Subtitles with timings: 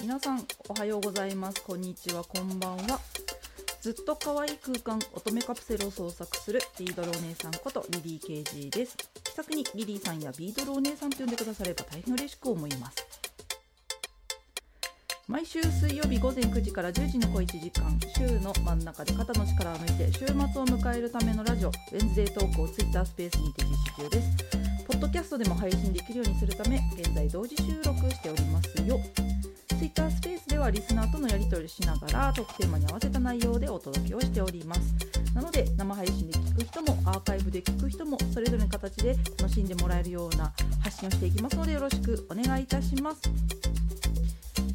[0.00, 1.62] 皆さんおはようございます。
[1.62, 2.24] こんにちは。
[2.24, 2.98] こんばんは。
[3.82, 8.96] ずっと可愛い空間乙女カプセルを創作するビードルお姉さんことリリー KG です。
[9.22, 12.96] 気さくにリリーさんやビードルお姉さんと呼んでくだされば大変嬉しく思います。
[15.28, 24.28] 毎週水曜日午前9時から10時の小1時間週の真ん中で肩の力を抜いて週末を迎えるためのラジオウェンズデートークを Twitter スペースにて実施中です。
[24.86, 28.98] ポッドキャストでも配信できるようにするため現在同時収録しておりますよ。
[29.80, 34.94] Twitter スペースではリスナーとのやり取りしながらトークテーマに合わせた内容でお届けをしております。
[35.34, 43.22] なので生配信で聞く人もアーカイブで聞く人もそれぞれの形で楽しんでもらえるような発信をしていきますのでよろしくお願いいたします。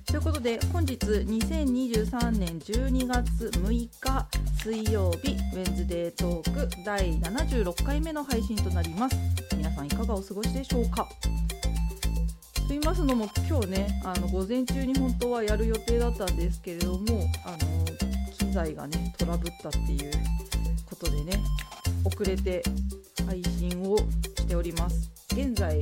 [0.07, 4.27] ということで本日2023年12月6日
[4.63, 9.15] 水曜日ウェンズデートーク第76回目の配信となります。
[9.55, 11.07] 皆さんいかがお過ごしでしょうか？
[12.65, 17.85] と言いますのも今日ねあの午前中に本当はやる予定だったんですけれどもあの
[18.31, 20.11] 機材がねトラブったっていう
[20.89, 21.39] ことでね
[22.03, 22.63] 遅れて
[23.27, 25.11] 配信をしております。
[25.33, 25.79] 現在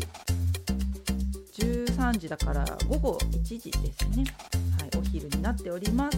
[1.58, 4.26] 13時だから午後1時ですね、
[4.80, 6.18] はい、お昼になっております。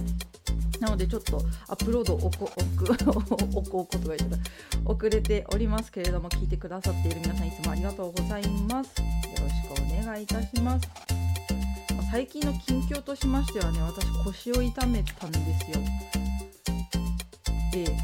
[0.80, 2.86] なのでちょっとアップロード おこおく
[3.58, 4.92] おこおことが言ってた。
[4.92, 9.00] 遅れておりますけれども聞いてくださっている皆さんいつもありがとうございます。
[9.00, 9.06] よ
[9.40, 9.65] ろしく。
[10.06, 10.88] 願いいたします。
[12.12, 15.80] 最近の近況としましてはね私腰を痛めたんですよ。
[17.72, 17.98] で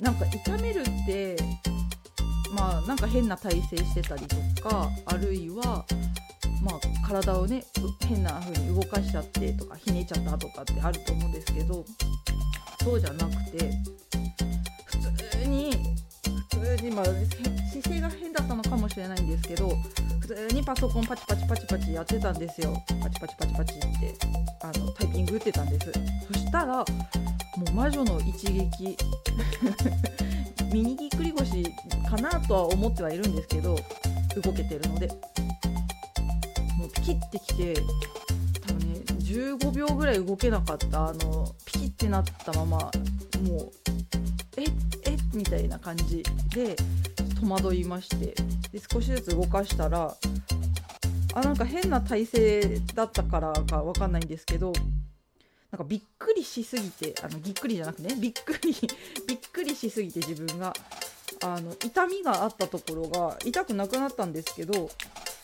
[0.00, 1.36] なんか痛めるって
[2.54, 5.84] まあなんか変な体勢してたりとかあるいは
[6.62, 7.64] まあ体をね
[8.06, 11.84] 変な風に動かしちゃってとかひねっちゃったとかってあると思うんですけど
[12.84, 13.72] そうじゃなくて
[14.84, 14.98] 普
[15.40, 15.72] 通に
[16.50, 19.72] 普通にまあ姿勢が変だったのかもしれないんですけど
[20.22, 22.80] 普通にパソコンパチパチパチパチやってたんですよ。
[23.02, 24.14] パチパチパチパチって
[24.62, 25.92] あのタイピング打ってたんです。
[26.28, 26.84] そしたらも
[27.68, 28.96] う魔女の一撃。
[30.72, 31.64] ミニぎっくり腰
[32.08, 33.76] かなとは思ってはいるんですけど
[34.42, 35.08] 動けてるので。
[36.78, 37.74] もうピキってきて
[38.66, 42.90] 多分ね15秒ぐらい動けなかったあのピキってなったままも
[43.58, 43.72] う
[44.56, 44.72] えっ
[45.04, 46.76] えっみたいな感じで
[47.42, 48.34] 戸惑いまして
[48.72, 50.16] で少しずつ動かしたら
[51.34, 54.72] あなんか変な体勢だったからか分かんないんですけど
[55.70, 58.74] なんかびっくりしすぎてあのぎっくりじゃなくてねびっくり
[59.26, 60.74] びっくりしすぎて自分が
[61.42, 64.90] あの痛みがあったところが痛くなくなったんですけど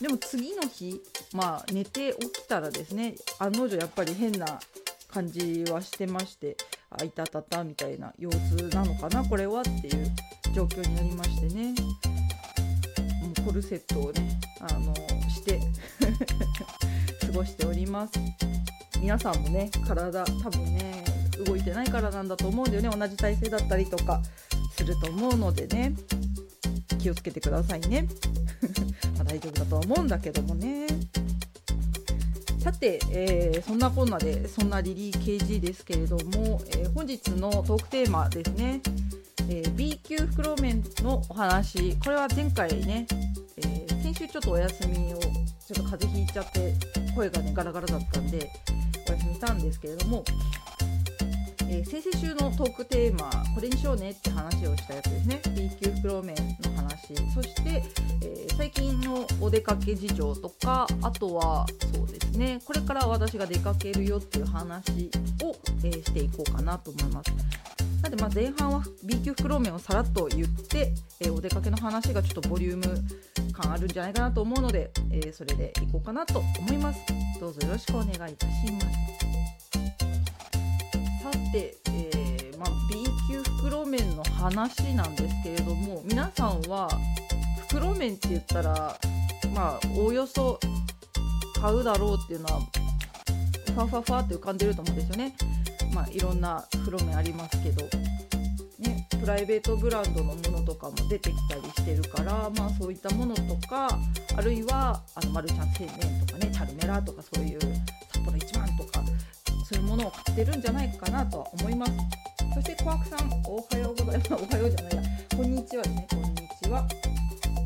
[0.00, 1.00] でも次の日
[1.32, 4.60] まあ寝て起きたらですね案の定やっぱり変な
[5.18, 6.56] 感じはしてまして
[6.90, 10.06] あいたたたみたいな腰痛なのかなこれはっていう
[10.54, 11.74] 状況になりましてね。
[13.20, 14.94] もうコルセットをねあの
[15.28, 15.58] して
[17.26, 18.12] 過ごしております。
[19.00, 21.02] 皆さんもね体多分ね
[21.44, 22.88] 動いてないからなんだと思うんだよね。
[22.88, 24.22] 同じ体勢だったりとか
[24.76, 25.94] すると思うのでね
[27.00, 28.06] 気をつけてくださいね。
[29.18, 30.86] ま大丈夫だとは思うんだけどもね。
[32.58, 38.80] さて、えー、そんなこんなでそんなリリー KG ですけれども、えー、本日のトークテーマですね、
[39.48, 41.96] えー、B 級袋麺のお話。
[41.98, 43.06] これは前回ね、
[43.56, 45.28] え先週ちょっとお休みをちょっ
[45.76, 46.74] と風邪ひいちゃって
[47.14, 48.50] 声がねガラガラだったんで
[49.08, 50.24] お休みしたんですけれども、
[51.70, 57.82] えー、先々週のトークテーマこれにしようねって話をしたやつですね B 級袋麺の話そして、
[58.22, 65.10] えー、最近のお出かけ事情とかあとはそうですねこれから私が出かけるよっていう話
[65.44, 67.32] を、えー、していこうかなと思います。
[68.02, 77.00] なのでま前半は B 級袋麺をさらっと言って、え、お出かけの話がちょっとボリューム感あるんじゃないかなと思うので、え、それでいこうかなと思います。
[77.40, 79.37] どうぞよろしくお願いいたします。
[81.52, 86.88] て、えー、まあ、B 級袋麺の話なんですけれども皆さんは
[87.68, 88.98] 袋麺って言ったら
[89.54, 90.58] まあおおよそ
[91.60, 92.60] 買うだろうっていうのは
[93.66, 95.34] ファファファって浮かんでると思うんですよね。
[95.94, 97.84] まあ、いろんな袋麺ありますけど、
[98.78, 103.88] ね、プライベートブランドのものとかも出てきたりしてるから、まあ、そういったものとか
[104.36, 107.58] あるいはあのマルちゃん製麺とかねチャルメラとかそういう
[108.12, 109.02] 札幌一番とか
[109.68, 111.92] そういうものを買ってるんじゃないかなとは思います。
[112.54, 114.32] そしてコアクさんおはようございます。
[114.32, 115.02] おはようじゃないや。
[115.36, 116.06] こんにちはですね。
[116.08, 116.88] こんにちは。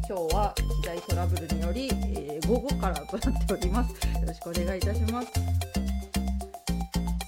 [0.08, 3.92] 今日は機材トラブルにより、えー、午後からとなっております。
[3.92, 5.28] よろしくお願いいたします。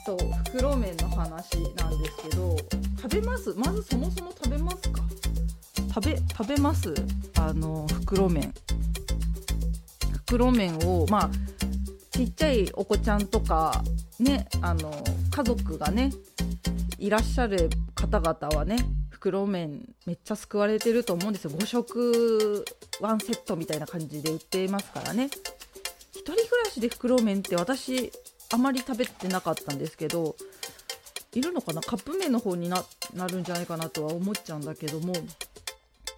[0.05, 0.19] そう
[0.49, 2.57] 袋麺の話なんですけど
[3.01, 3.55] 食べます？
[3.55, 5.03] まずそもそも食べますか？
[5.95, 6.93] 食べ食べます？
[7.39, 8.53] あの袋麺。
[10.27, 11.31] 袋麺をまあ
[12.15, 13.83] ちっちゃいお子ちゃんとか
[14.21, 14.93] ねあの
[15.33, 16.13] 家族がね
[17.01, 18.77] いらっしゃる方々はね
[19.11, 21.51] 袋麺めっちゃ救われてると思うんですよ。
[21.51, 22.65] 5食
[23.01, 25.27] ワンセットみたいな感じで売っていますからね。
[26.13, 28.13] 一人暮らしで袋麺って私
[28.53, 30.37] あまり食べてなかったんですけど
[31.33, 31.81] いるのかな？
[31.81, 32.85] カップ麺の方にな
[33.27, 35.15] るんじゃないかなとは思っちゃうんだけども。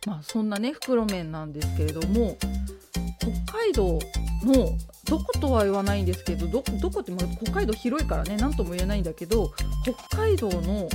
[0.06, 2.37] まあそんなね袋麺なんですけれども
[3.46, 3.99] 北海道
[4.46, 7.12] のどことは言わないんですけどどどこって
[7.43, 9.52] 北海道広いからね何とも言えないんだけど
[9.82, 10.88] 北海道の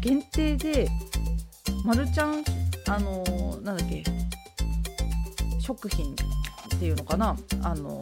[0.00, 0.88] 限定で
[1.84, 2.44] マルちゃん
[2.88, 4.04] あのー、なんだっけ
[5.60, 8.00] 食品っていうのかなあの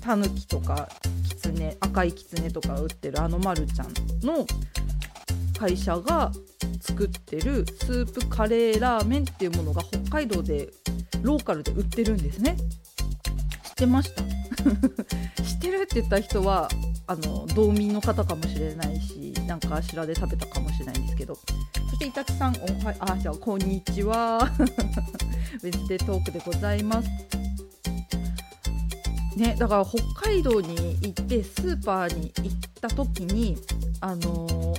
[0.00, 0.88] タヌキとか
[1.28, 4.46] キツネ赤いキツネとか売ってるあのまるちゃんの
[5.58, 6.30] 会社が
[6.80, 10.68] 作ってるスープカレーラーメンっていうものが北海道で
[11.22, 12.56] ローカルで売ってるんですね。
[13.64, 14.22] 知ってました？
[15.42, 16.68] 知ってるって言った人は
[17.06, 21.34] あの道民の方かもしれないしなんかあしらで食べたかもしれないんですけど。
[21.90, 24.38] そしてイタチさんおはあじゃあこんにちは。
[25.62, 27.08] ウェズデートークでございます。
[29.36, 33.56] ねだから北海道に行ってスーパーに行った時に
[34.00, 34.76] あのー、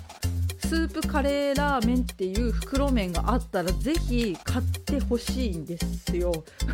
[0.66, 6.32] スープカレーラーメンっていう袋麺があったらぜひ買ってほしいんですよ。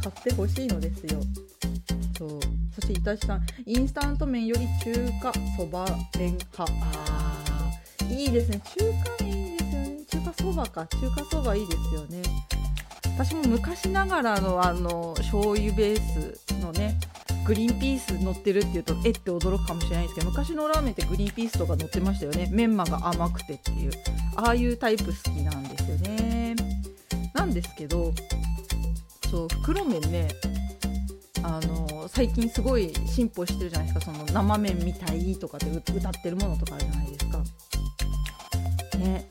[0.00, 1.20] 買ってほしいのですよ。
[2.16, 2.40] そう。
[2.74, 5.84] そしていたしさんインスタント麺より中華そば
[6.16, 7.42] 麺派あ
[8.08, 8.60] いいですね。
[8.78, 8.84] 中
[9.18, 9.98] 華麺いいですよね。
[10.08, 10.86] 中華そばか。
[10.86, 12.22] 中華そばいいですよね。
[13.16, 16.91] 私も昔ながらのあの醤油ベースのね
[17.44, 22.48] グリーンピース乗ってるっていうとえって驚くかもしれないんですけど昔のラーメンってグリーンピースとか乗ってましたよね。
[22.52, 23.92] メンマが甘くてっていう。
[24.36, 26.54] ああいうタイプ好きなんですよね。
[27.34, 28.12] なんですけど
[29.30, 30.28] そう袋麺ね
[31.42, 34.12] あの最近すごい進歩してるじゃないですか。
[34.12, 37.38] その生麺みたいとかで歌ってるものとかあるじゃないですか。
[38.98, 39.26] ね。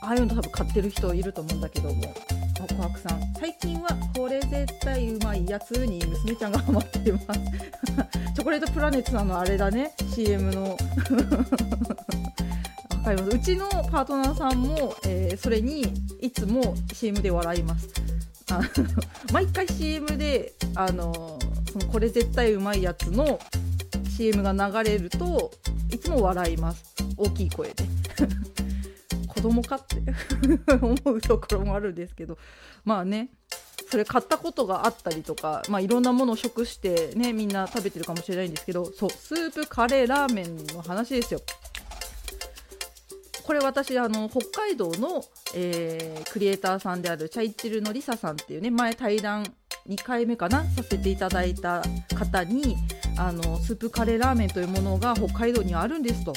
[0.00, 2.14] ああいうの多分買ってる人いると思うんだけども。
[2.54, 3.34] 琥珀さん。
[3.40, 7.26] 最近はこれ絶対うまいやつに娘ちゃんがハマっています。
[8.34, 9.92] チョコレートプラネッツのあれだね。
[10.14, 10.70] CM の。
[10.72, 10.76] わ
[13.04, 13.36] かります。
[13.36, 15.82] うちのパートナーさんも、えー、それに
[16.20, 17.88] いつも CM で笑います。
[18.50, 18.60] あ
[19.32, 21.38] 毎回 CM であの
[21.72, 23.38] そのこれ絶対うまいやつの
[24.16, 25.50] CM が流れると
[25.90, 26.84] いつも笑います。
[27.16, 27.74] 大きい声で。
[29.44, 30.02] 供かって。
[30.80, 32.38] 思うところもあるんですけど。
[32.84, 33.30] まあね
[33.90, 38.86] それ買ったことがあったりとか、まあ、いろんなものを食してねみんな食べてるかもしれないんですけど。
[38.92, 41.40] そうスープカレーラーメンの話ですよ。
[43.44, 45.22] これ私あの北海道の、
[45.54, 49.44] えー、クリエイターさんであるチャイチルのりささんっていうね前対談
[49.86, 51.82] 2回目かなさせていただいた
[52.16, 52.76] 方に
[53.18, 56.32] あのスープカレーラーメンというものが北海道にはあるんですと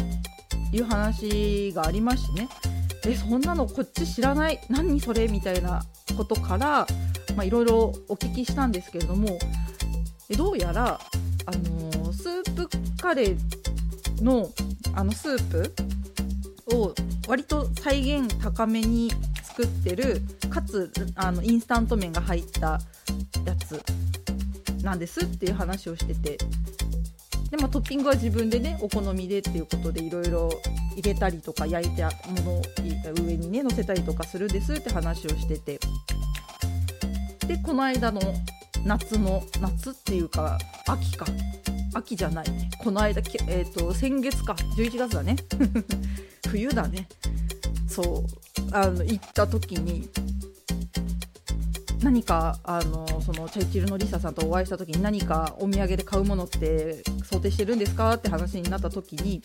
[0.74, 2.50] いう話がありましてね。
[3.06, 4.60] えそんなのこっち知らない？
[4.70, 5.28] 何それ？
[5.28, 5.84] みたいな
[6.18, 6.88] ことから
[7.44, 9.38] いろいろお聞きしたんですけれども
[10.36, 11.00] どうやら、
[11.46, 12.68] あの、スープ
[13.02, 14.50] カレーの
[14.94, 15.74] あのスープ
[16.76, 16.94] を
[17.28, 19.12] 割と再現高めに
[19.44, 22.80] 作ってるかつあのインスタント麺が入った
[23.46, 23.82] やつ
[24.84, 26.38] なんですっていう話をしてて
[27.50, 30.50] で、まあ、トッピングは自分でねお好みでっていうことでいろいろ
[30.96, 32.62] 入れたりとか焼いたものを
[33.26, 35.80] 上にね乗せたりとかするんですって話をしてて。
[37.48, 38.22] でこの間の
[38.86, 41.26] 夏の夏っていうか秋か。
[41.94, 42.70] 秋じゃないね。
[42.80, 44.54] この間、えーと、先月か。
[44.78, 45.36] 11月だね。
[46.48, 47.08] 冬だね。
[47.88, 48.48] そう。
[48.72, 50.10] あの行った時に
[52.04, 59.42] 何かあのそのチャイチルのリサさんとお会いした時に何かお土産で買うものって想定してるんですかって話になった時に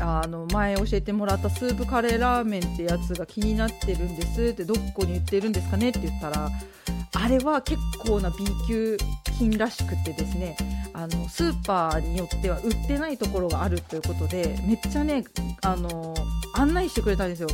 [0.00, 6.50] あの前教えてもらったスープカレーラーメンってやつが気になってるんですってどこに売ってるんですかねって言ったら
[7.14, 8.36] あれは結構な B
[8.68, 8.98] 級
[9.38, 10.56] 品らしくてですね
[10.92, 15.24] あのスーパーによっては売ってないところがあるということでめっちゃね
[15.62, 16.14] あの
[16.54, 17.48] 案内してくれたんですよ。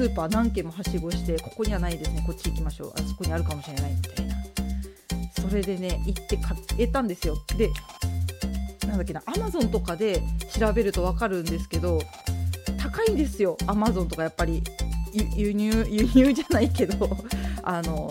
[0.00, 2.24] スーパー何軒もはしごしてここにはないですね。
[2.26, 2.92] こっち行きましょう。
[2.96, 4.34] あそこにあるかもしれないみたいな。
[5.46, 7.36] それでね行って買えたんですよ。
[7.58, 7.68] で
[8.86, 10.22] なんだっけなアマゾンとかで
[10.58, 12.00] 調べると分かるんですけど
[12.78, 13.58] 高いんですよ。
[13.66, 14.62] アマゾンとかやっぱり。
[15.36, 17.10] 輸入輸入じゃないけど。
[17.62, 18.08] あの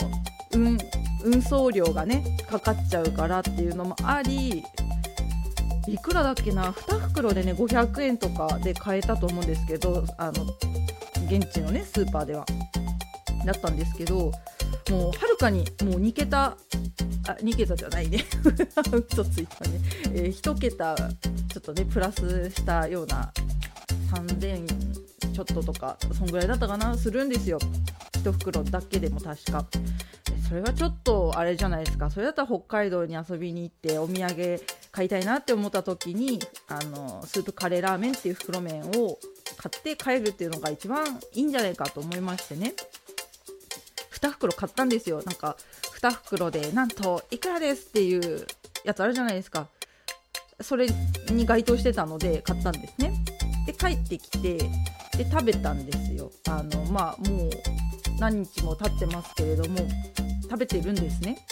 [0.53, 0.77] 運
[1.23, 4.63] 運送料がねかかっちゃうからっていうのもあり
[5.87, 10.45] いくらだっけな2袋でね500円とかで買えたと思うんですけどあの
[11.29, 12.45] 現地のねスーパーでは。
[13.45, 14.31] だったんですけど
[14.89, 16.57] もうはるかにもう2桁あ
[17.41, 18.25] 2桁じゃないね。
[19.11, 19.79] 嘘ついたね、
[20.13, 21.07] えー、1桁ちょ
[21.59, 23.31] っとねプラスしたような
[24.11, 24.65] 3000
[25.33, 26.97] ちょっととかそんぐらいだったかな。
[26.97, 27.59] するんですよ。
[28.23, 29.65] 1袋だけでも確か。
[30.47, 32.09] それはちょっとあれじゃないですか。
[32.09, 34.59] それだったら北海道に遊びに行ってお土産
[34.91, 39.19] 買いたいなって思った時にあのスープカレーラーメンっていう袋麺を
[39.61, 42.73] 買って帰るっていうのが一番いいんじゃないかと思いましてね。
[44.13, 45.21] 2袋買ったんですよ。
[45.25, 45.57] なんか
[46.01, 48.47] 2袋でなんといくらですっていう
[48.85, 49.67] やつあるじゃないですか。
[50.61, 50.87] それ
[51.29, 53.11] に該当してたので買ったんですね。
[53.65, 54.57] で帰ってきて
[55.17, 56.31] で食べたんですよ。
[56.47, 57.49] あのまあもう
[58.17, 59.77] 何日も経ってますけれども
[60.43, 61.45] 食べてるんですね。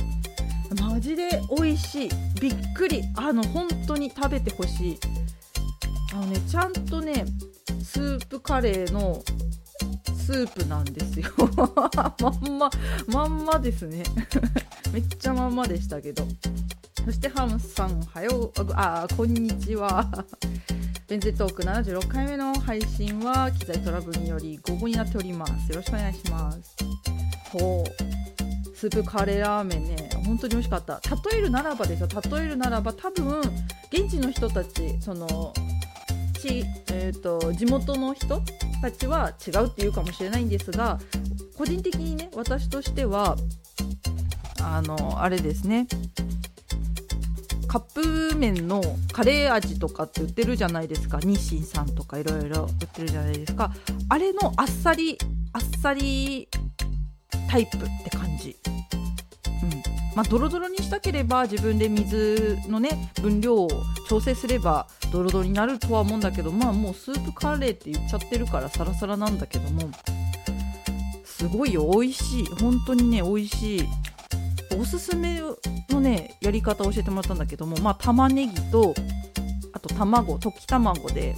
[0.82, 2.10] マジで美味しい。
[2.40, 3.04] びっくり。
[3.18, 5.00] あの本当に食べてほしい。
[6.18, 7.26] のねちゃんとね
[7.84, 9.22] スープカレーの
[10.16, 11.30] スープなんですよ。
[12.20, 12.70] まんま
[13.08, 14.04] まんまですね。
[14.92, 16.28] めっちゃまんまでしたけど。
[17.06, 18.54] そしてハムさんおはよう。
[18.74, 20.06] あこんにちは。
[21.08, 25.70] ベンゼトーク76回目の配信は機材トラブルにより午後になっております。
[25.70, 26.76] よろしくお願いします。
[27.58, 28.76] そう。
[28.76, 30.10] スープカレーラーメンね。
[30.26, 31.00] 本当に美味しかった。
[31.32, 32.10] 例えるならばですよ。
[32.30, 33.40] 例えるならば多分
[33.94, 35.54] 現地の人たちその
[36.48, 38.42] ち、えーと、地元の人
[38.82, 41.00] たちは違うっていうかもしれないんですが
[41.58, 43.36] 個人的にね私としては
[44.62, 45.88] あのあれですね。
[47.68, 47.82] カッ
[48.32, 51.20] プ麺のカレー味とかって売ってるじゃないですか。
[51.20, 53.74] 日清さんとかいろいろ売ってるじゃないですか。
[54.10, 55.18] あれのあっさり
[55.52, 56.48] あっさり
[57.50, 58.56] タイプって感じ。
[60.18, 63.70] まあ、ドロドロにしたければ自分で水のね分量を
[64.10, 69.92] 調整すればドロドロになるとは思うんだけどまあもうスープカレーって言っちゃってるからサラサラなんだけども
[71.24, 72.46] すごいよ美味しい。
[72.60, 73.88] 本当にね美味しい。
[74.76, 75.40] おすすめ
[75.92, 78.96] のねやり方を教えてもらったんだけどもまあ玉ねぎと
[79.74, 81.36] あと卵溶き卵で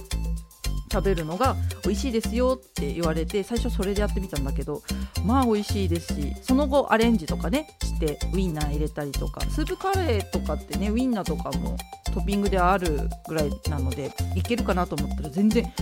[0.90, 4.82] 食べるのが美味しいですよって言われて最初それでやってみたんだけど
[5.24, 11.76] まあ美味しいですしその後アレンジとかねしてウインナー入れたりとかスープカレーとかってねウインナーとかも
[12.12, 15.72] トッピングであるぐらいなのでいけるかなと思ったら全然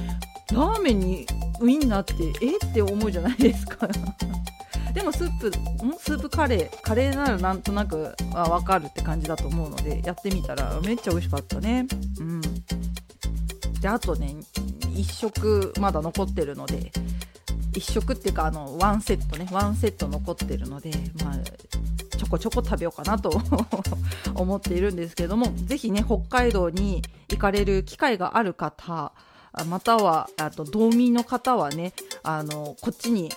[0.53, 1.27] ラーメンに
[1.61, 3.89] ウインナーってえって思うじゃないですか。
[4.95, 5.53] でもスープ
[6.01, 11.87] スープカレーカレーならなんとなくは分かるって感じだと思うのでやってみたらめっちゃ美味しかったね。
[12.19, 12.41] うん。
[13.81, 14.35] であとね
[14.99, 16.91] 1色まだ残ってるので
[17.73, 20.91] 1色っていうかあのワンセットねワンセット残ってるので
[21.23, 23.41] まあちょこちょこ食べようかなと
[24.35, 29.13] 思っているんですけれども是非ね北海道に行かれる機会がある方
[29.67, 33.31] またはあと道民の方はねあのこっちに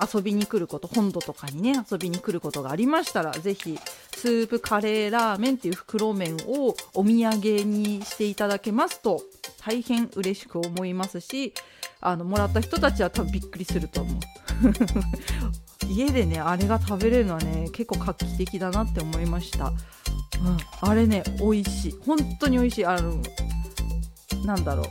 [0.00, 3.78] 遊びに来ること本土とかにね遊びに来ることがありましたら是非
[4.14, 9.22] スープカレーラーメンっていう袋麺をお土産にしていただけますと
[9.64, 11.52] 大変嬉しく思いますし
[12.00, 14.20] あのもらった人たちは多分びっくりすると思う。
[15.88, 19.76] 家でねあれが食べれるのはね結構画期的だなって思いました、うん、
[20.80, 21.94] あれね美味しい。
[22.04, 22.86] 本当に美味しい。
[22.86, 23.20] あの
[24.44, 24.86] なんだろう。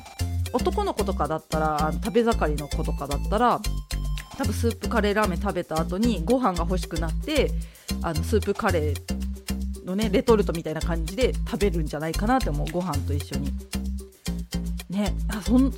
[0.56, 3.60] 男の子とかだったら食べ盛りの子とかだったら
[4.36, 7.52] 多分スープカレーラーメン食べた後にご飯が欲しくなって
[8.02, 13.52] あのスープカレーのねレトルトみたいな感じで食べるんじゃないかなって思うご飯と一緒に。
[14.90, 15.14] ね、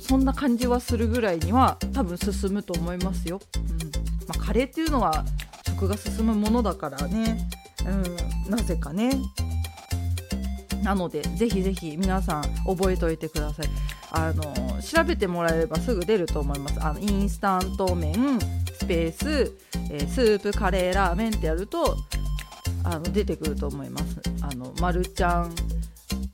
[0.00, 3.40] そんな感じはするぐらいには多分進むと思いますよ。
[3.56, 3.90] うん
[4.28, 5.24] まあ、カレーっていうのは
[5.66, 7.48] 食が進むものだからね、
[7.86, 9.10] うん、なぜかね。
[10.84, 13.66] なのでぜひぜひ皆さん覚えておいてください。
[14.10, 14.42] あの
[14.82, 16.82] 調べてもらえればすぐ出ると思います。
[16.82, 18.38] あのインスタント麺
[18.72, 19.52] スペース、
[19.90, 21.96] えー、スープカレーラーメンってやると
[22.84, 24.20] あの出てくると思います。
[24.40, 25.54] あのまるちゃん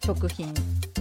[0.04, 0.52] 食品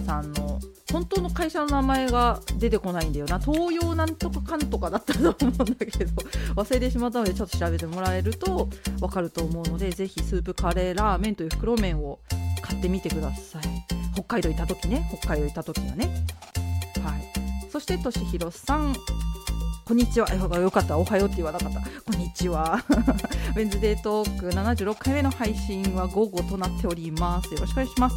[0.04, 0.60] さんの
[0.94, 6.12] 本当の会社の名前が出てこないんだよな東洋なんとかかんとかだったと思うんだけど
[6.54, 8.68] 忘れてしまったのでちょっと調べてもらえると
[9.00, 12.20] 分かると思うのでぜひスープカレーラーメンという袋麺を
[12.62, 13.62] 買ってみてください
[14.14, 16.26] 北海道行った時ね北海道行った時はね
[17.04, 18.94] はいそしてとしひろさん
[19.84, 20.32] こんにちは。
[20.32, 20.96] よかった。
[20.96, 21.80] おはようって言わなかった。
[21.80, 22.82] こんにちは。
[23.54, 27.52] ウェンズデートーク76回目の配信は午後となっております。
[27.52, 28.16] よろしくお願いします。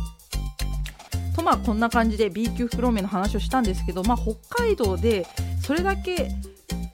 [1.36, 5.28] とまあこんな感じで B 級袋麺の話をしたんですけど、まあ、北海道で
[5.62, 6.32] それだけ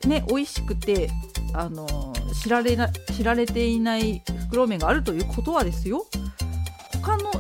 [0.08, 1.12] ね美味しくて
[1.54, 6.08] あの知られな知られていない袋麺があるということはですよ
[7.04, 7.32] 他の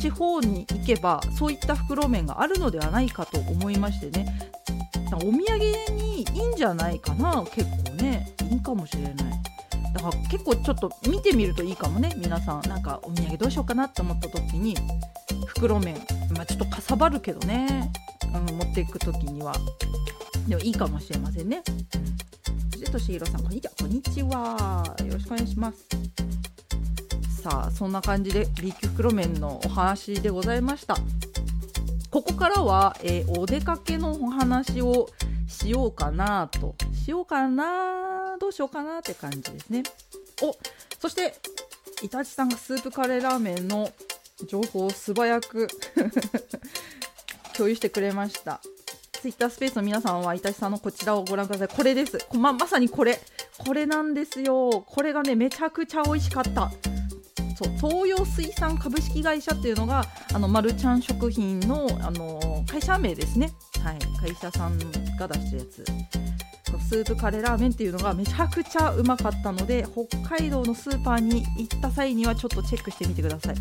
[0.00, 4.50] 地方に行けばそういった袋麺があるのではないかと思いましてね。
[5.12, 5.38] お土産
[5.94, 8.34] にいいんじゃないかな結構ね。
[8.50, 9.14] いいかもしれない。
[9.92, 12.14] だから結構ちょっと見てみるといいかもね。
[12.16, 14.74] 皆さんなんかお土産どうしようかなって思った時に
[15.46, 15.96] 袋麺。
[16.34, 17.92] まあちょっとかさばるけどね。
[18.32, 19.52] あの持っていく時には。
[20.48, 21.62] でもいいかもしれませんね。
[22.90, 23.72] としひろさんこんにちは。
[23.78, 24.96] こんにちは。
[25.04, 26.39] よろしくお願いします。
[27.40, 30.96] さあそんな感じで B 級袋麺のお話でございました。
[32.10, 35.08] ここからは、えーお出かけのお話を
[35.48, 39.82] しようかなとしようかなどうしようかなって感じですね。
[40.42, 40.54] お
[41.00, 41.34] そして
[42.02, 43.90] イタチさんがスープカレーラーメンの
[44.46, 45.68] 情報を素早く
[47.56, 48.60] 共有してくれました。
[49.12, 51.68] ツイッタースペースの皆さんはイタチさんのこちらをご覧ください。
[51.68, 52.18] これです。
[52.32, 53.18] ままさにこれ。
[53.58, 54.84] これなんですよ。
[54.86, 56.70] これがねめちゃくちゃ美味しかった。
[57.62, 63.52] そう東洋水産株式会社っていうのがあのマルちゃん食品のあの会社名ですね。
[63.84, 63.98] はい。
[64.18, 64.78] 会社さん
[65.18, 65.84] が出してるやつ。
[66.88, 73.54] スープカレーラーメンっていうのがめちゃくちゃうまかったので北海道のスーパーに行った際にはちょっとチェックしてみてください。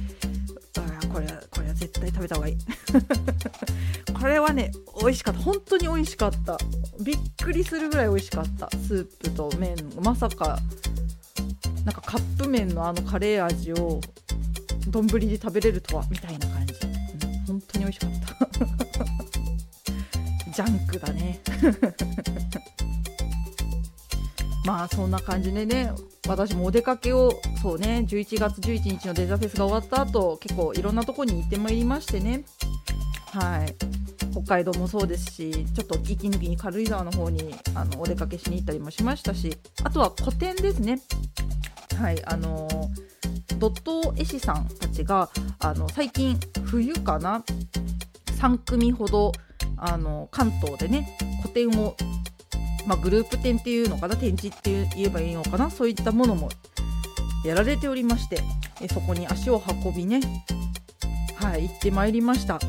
[0.78, 2.58] あーこれはこれは絶対食べた方がいい。
[4.18, 5.42] これはね美味しかった。
[5.42, 6.58] 本当に美味しかった。
[7.04, 8.70] びっくりするぐらい美味しかった。
[8.78, 9.76] スープと麺。
[10.02, 10.58] まさか
[11.86, 14.02] なんかカップ麺のあのカレー味を
[14.88, 16.74] 丼で食べれるとはみたいな感じ、
[17.28, 18.30] うん、本当に美味しかった。
[20.52, 21.40] ジャンクだね。
[24.66, 25.92] まあそんな感じでね
[26.28, 27.32] 私もお出かけを
[27.62, 32.44] そうね11月11日のデザフェスが終わった後結構いろんなとこに行ってまいりましてね。
[33.34, 34.00] はい。
[34.32, 41.02] 北海道もそうですしちょっと息抜きに軽井沢の方にあのお出かけしに行ったりもしましたしあとは個展ですね。
[42.00, 42.68] はいあの
[43.58, 47.44] ドット絵師さんたちがあの最近冬かな
[48.40, 49.34] 3組ほど
[49.76, 51.98] あの関東でね個展を、
[52.88, 56.50] まあ、グループ展っていうのかな展示って言えばいいのかなそういったものも
[57.44, 58.42] やられておりまして
[58.80, 60.22] えそこに足を運びね
[61.36, 62.60] はい行ってまいりました。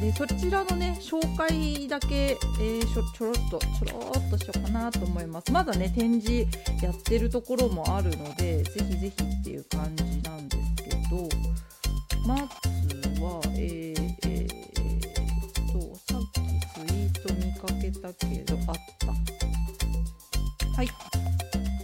[0.00, 5.50] でそちらのね紹介だけ、えーちょろっとちょろっとしようかなと思います。
[5.52, 6.46] まだね展示
[6.82, 11.28] やってるところもあるのでぜひぜひっていう感じなんですけど
[12.26, 12.42] まず
[13.22, 16.40] はえー、えー、とさっき
[16.86, 19.06] ツイート見かけたけどあった。
[20.76, 20.88] はい。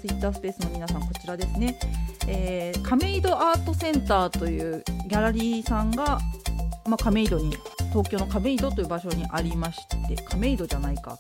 [0.01, 1.79] ツイッタースペースの皆さんこちらですね、
[2.27, 6.19] えー、亀戸アートセンターというギャラリーさんが、
[6.87, 7.55] まあ、亀戸に
[7.91, 11.19] 東京の亀戸という場所にありまして亀戸じゃないか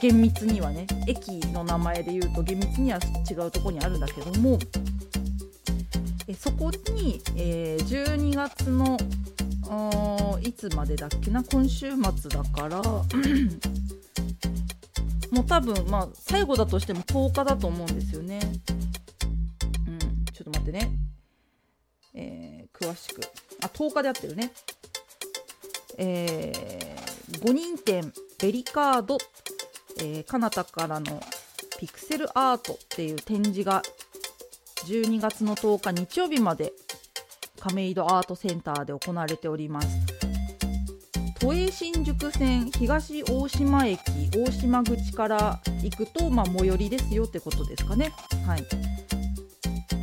[0.00, 4.58] 厳密にはね駅の名前で言うと厳密には違うとこにあるんだけども
[6.28, 8.98] えそこに、えー12月の
[10.42, 12.82] いつまでだっけな今週末だから
[15.30, 18.40] もう多分まあ最後だとしても10日だと思うんですよね。
[19.86, 19.98] うん、
[20.32, 20.90] ちょっと待ってね。
[22.14, 23.22] えー詳しく。
[23.62, 24.52] あ、10日でやってるね。
[25.98, 29.18] えー、5人展ベリカード、
[29.98, 31.20] えー、かなたからの
[31.78, 33.82] ピクセルアートっていう展示が
[34.86, 36.72] 12月の10日日曜日まで
[37.60, 39.88] 亀戸アートセンターで行われております。
[41.38, 44.00] 都営新宿線東大島駅
[44.34, 48.12] 大島口から行くと、まあ、最寄りですよってことですかね。
[48.46, 48.64] はい、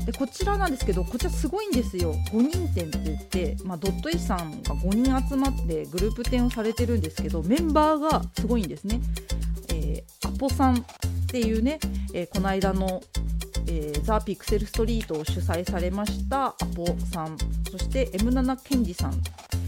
[0.05, 8.99] でこちらなんですけどこちらすごいんですよ5人展って言って、まあ、ドット絵師さんが5人集まってグループ展をされてるんですけどメンバーがすごいんですね。
[9.69, 10.83] えーアポさんっ
[11.27, 11.79] ていうね、
[12.13, 13.01] えーこの間の
[13.67, 17.37] えーザ・ピクセルストリートを主催されましたアポさん
[17.71, 19.13] そして M7 ケンジさん、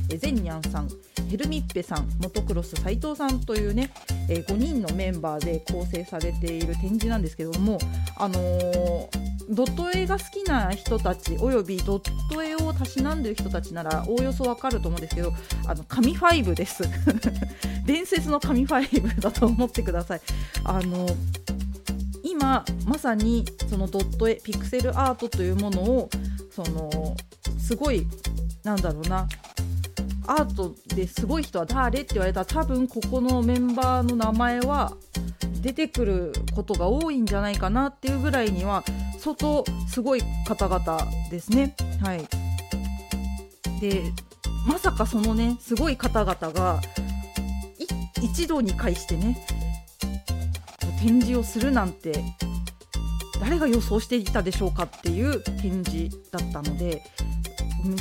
[0.10, 0.90] えゼンニャンさん
[1.30, 3.92] ヘルミッペさんモトクロス斉藤さんというね、
[4.30, 7.80] え5人のメンバーで構成されている展示なんですけども、
[8.18, 15.34] あのードット絵が好きな人たちおよびドット絵をたしなんでる人たちならおおよそわかると思うんですけど
[15.68, 16.84] あの紙ファイブです
[17.86, 20.22] 伝説の紙ファイブだと思ってください。
[20.64, 21.08] あの
[22.24, 26.10] 今まさにそのドット絵ピクセルアートというものを
[26.50, 27.16] その
[27.60, 28.08] すごい
[28.64, 29.28] なんだろうな
[30.28, 34.94] アートですごい人は誰って言われたら多分ここのメンバーの名前は
[35.62, 38.84] 出てくることが多いんじゃないかなっていうぐらいには
[39.20, 41.00] 相当すごい方々
[41.32, 41.76] ですね。
[42.04, 42.28] はい、
[43.82, 44.04] で
[44.68, 46.82] まさかそのねすごい方々が
[48.22, 49.46] 一堂に会してね
[51.02, 52.24] 展示をするなんて
[53.40, 57.04] 誰が予想していたでしょうかっていう展示だったので、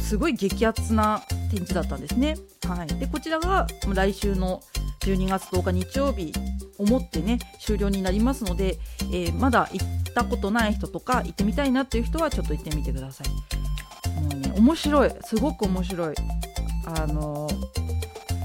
[0.02, 2.36] すごい激アツな展示だったんですね。
[2.66, 4.62] はい、でこちらが来週の
[5.00, 6.32] 12月10日日曜日
[6.78, 8.78] をもってね終了になりますので、
[9.12, 14.20] えーまだ行ったことない人とか行ってみたいなっていう人はちょっと行ってみてください。
[14.20, 15.10] もうね面白い。
[15.24, 16.14] すごく面白い。
[16.86, 17.48] あの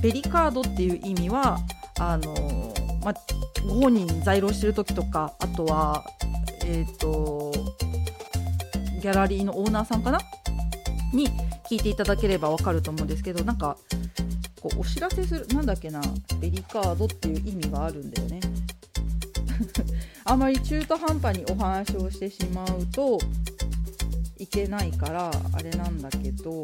[0.02, 1.60] ベリカードっていう意味は
[1.99, 2.73] あの、
[3.04, 3.13] ま
[3.65, 6.04] ご本人在労してる時とかあとは
[6.65, 7.52] えっ、ー、と
[9.02, 10.19] ギャラリーのオーナーさんかな
[11.13, 11.28] に
[11.69, 13.78] 聞いていただければ分かると思うんですけどなんか
[14.62, 16.02] こうお知らせするなんだっけな
[16.39, 18.39] ベリカードっていう意味があるんだよね。
[20.26, 23.17] あまり中途半端にお話をしてしまうと
[24.38, 26.63] いけないからあれなんだけど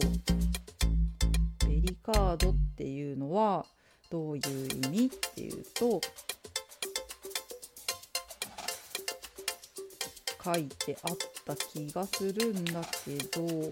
[1.67, 3.65] ベリカードっていうのは
[4.09, 5.99] どういう意味っていうと
[10.43, 13.69] 書いてあった気がするんだけど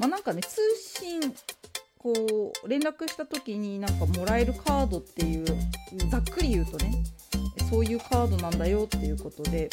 [0.00, 1.20] まあなんかね通信
[1.98, 2.14] こ
[2.64, 5.44] う連絡した時になんかもらえるカードっていう
[6.10, 7.04] ざっくり言うとね
[7.68, 9.68] そういうカードなんだよっていうことで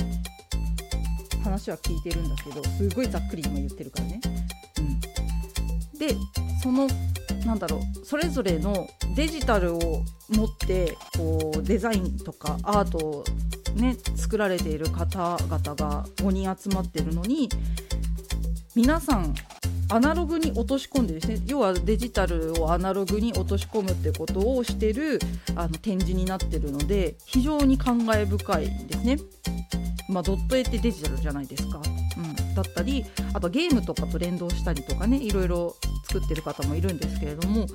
[1.41, 4.19] 話は聞いてるんだけどすごいざっくり今言ってるからね。
[5.93, 6.13] うん、で
[6.61, 6.89] その
[7.45, 8.85] なんだろうそれぞれの
[9.15, 9.79] デジタルを
[10.27, 13.23] 持ってこうデザインとかアートを
[13.75, 17.47] ね作られている方々が5人集まってるのに
[18.75, 19.33] 皆さん
[19.89, 25.19] アナログに落とし込んでですね要はデジタルをアナログに落とし込むってことをしてる
[25.55, 29.17] あの展示になってるので非常に感慨深いですね。
[30.09, 31.81] まあ、ドット絵ってデジタルじゃないですか、
[32.17, 37.67] うん、だったりあとゲームとかと連動したりとかねいろいろ作ってる方もいるんですけれども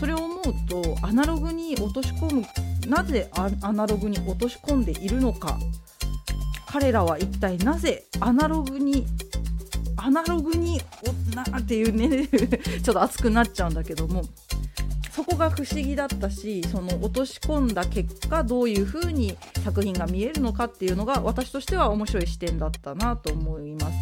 [0.00, 2.46] それを思うとアナログに落とし込む
[2.88, 5.58] なぜアナログに落とし込んでいるのか。
[6.68, 9.06] 彼らは一体なぜアナログに
[9.96, 12.28] アナログにおなっていうね
[12.82, 14.22] ちょっと熱くなっちゃうんだけども
[15.10, 23.94] そこが不思議だったしその落とし込んだ結果どういう風に作品が見えるのかっていうのが私としては面白い視点だったなと思います。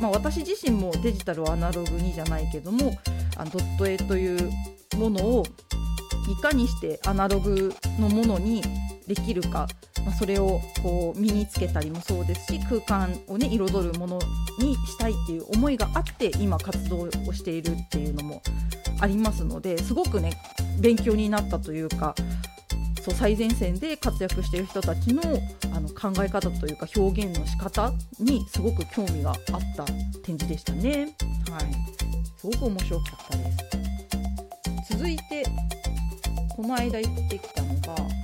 [0.00, 2.96] まあ、私自身もデジタルをアナログにじゃないけども
[3.36, 4.50] あのドット絵という
[4.96, 5.44] ものを
[6.30, 8.62] いかにしてアナログのものに
[9.10, 9.66] できるか
[10.04, 14.18] まあ、それをこう身につけたりもそうですし空間をね彩るもの
[14.58, 18.42] にしたいっていう思いがあって今活動をしているっていうのも
[19.00, 20.32] ありますのですごくね
[20.78, 22.14] 勉強になったというか
[23.02, 25.22] そう最前線で活躍している人たちの
[25.74, 29.36] あの考え方というか表現の仕方にすごく興味があっ
[29.76, 29.84] た
[30.22, 31.16] 展示でしたね。
[31.50, 31.72] はい、
[32.36, 33.52] すごく面白かったで
[34.88, 34.96] す。
[34.96, 35.44] 続いて
[36.50, 38.19] この間行ってきたのが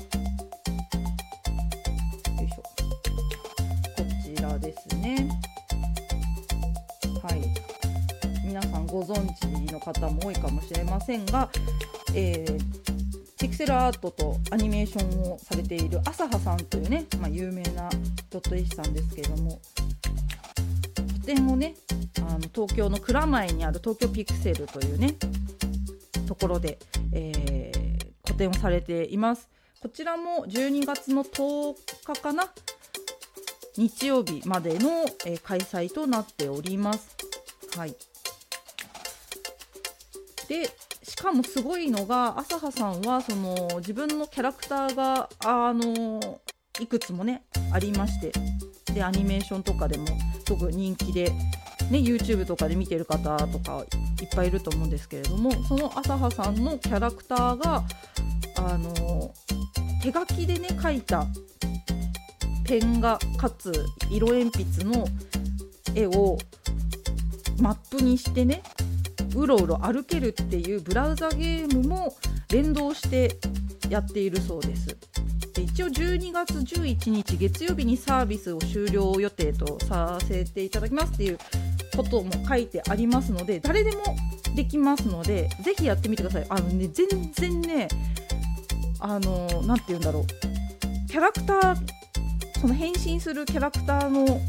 [4.59, 5.29] ですね。
[7.23, 7.43] はい、
[8.47, 11.49] 皆さんご存知の方も多いかもしれませんが、
[12.15, 12.61] えー、
[13.39, 17.91] ピクセルアートとアニメーションをされている朝葉さんというね、まあ、有名な
[18.31, 19.61] ドット絵師さんですけれども
[21.21, 21.75] 個展をね
[22.21, 25.17] あの東京の蔵前にある東京ピクセルというね
[26.27, 26.79] ところで、
[27.13, 29.49] えー、個展をされています。
[29.81, 31.77] こちらも12月の10
[32.15, 32.51] 日かな
[33.77, 37.17] 日曜日までの、えー、開催となっております。
[37.77, 37.95] はい、
[40.49, 40.71] で
[41.03, 46.41] しかもすごいのが朝葉さんはその自分のキャラクターがあの
[46.81, 48.33] いくつもねありまして
[48.93, 50.07] でアニメーションとかでも
[50.47, 51.31] すごく人気で、
[51.91, 53.85] ね、YouTube とかで見てる方とか
[54.21, 57.85] いっぱいいると思うんですけれどもその朝葉さんのキャラクターが
[58.57, 59.35] あの
[60.03, 61.27] 手書きでね描いた
[62.67, 63.73] ペン画かつ
[64.11, 65.07] 色鉛筆の
[65.95, 66.37] 絵を
[67.61, 68.63] マップにしてね
[69.37, 72.17] うろうろ歩けるっていうブラウザゲームも
[72.51, 73.39] 連動して
[73.89, 74.89] やっているそうです。
[75.55, 81.39] で一応12月11日月曜日にサービスを終了予定とさせていただきますっていう
[81.97, 84.03] ことも書いてありますので誰でも
[84.55, 86.47] できますのでぜひやってみてください。
[86.49, 87.89] あのね全然ね
[88.99, 90.25] あの何て言うんだろう。
[91.09, 91.96] キャラクター
[92.61, 94.41] その変身するキャラクターの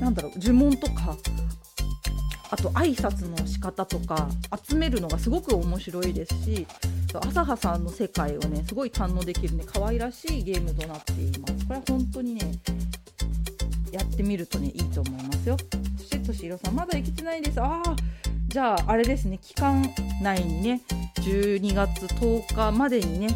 [0.00, 1.16] なんだろう呪文とか
[2.50, 4.28] あと挨拶の仕方とか
[4.68, 6.66] 集めるのがすごく面白いですし
[7.14, 11.66] 朝葉さんの世界をねすごい堪能できるね可愛らしいゲームとなっています。
[11.66, 12.40] これは本当にね
[13.90, 15.56] やってみるとねいいと思いますよ。
[15.98, 17.60] そしてとしひろさんまだ生きてないです。
[17.60, 17.96] ああ
[18.48, 19.82] じゃああれですね期間
[20.22, 20.82] 内にね
[21.16, 23.28] 12月10日までにね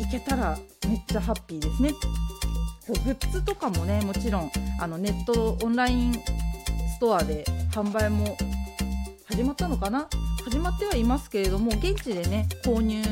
[0.00, 0.58] 行けたら
[0.88, 1.92] めっちゃハッピーですね。
[2.88, 8.36] グッズとかもねもちろんあのネットオンラインストアで販売も
[9.26, 10.08] 始まったのかな？
[10.44, 13.02] 始まってはいますけれども現地でね購入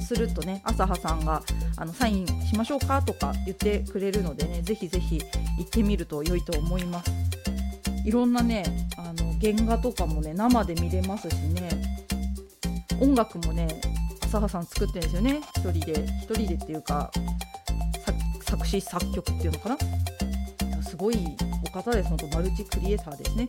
[0.00, 1.42] するとね朝葉さんが
[1.76, 5.20] あのサインしましょうかとか言ってくれるのでねぜひぜひ
[5.58, 7.12] 行ってみると良いと思います。
[8.04, 8.64] いろんなね
[8.96, 11.68] あの原画とかもね生で見れますしね。
[13.00, 13.68] 音楽もね
[14.32, 15.40] 浅羽さん作ってるんですよね。
[15.56, 15.92] 一人で。
[16.22, 17.10] 一人でっていうか
[18.40, 19.76] 作詞作曲っていうのかな。
[20.82, 21.18] すごい
[21.66, 22.08] お方です。
[22.08, 23.48] 本当マルチクリエイターですね。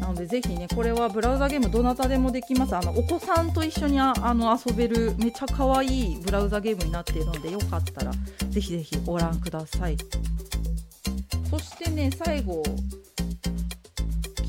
[0.00, 2.74] なのでぜひねこれはブラウザゲームどなたでもできます。
[2.74, 8.12] あのお子さんと一緒にあの遊べるめちゃ可愛いブラウザゲームになっているのでよかったら
[8.50, 9.96] ぜひぜひご覧ください。
[11.48, 12.60] そしてね最後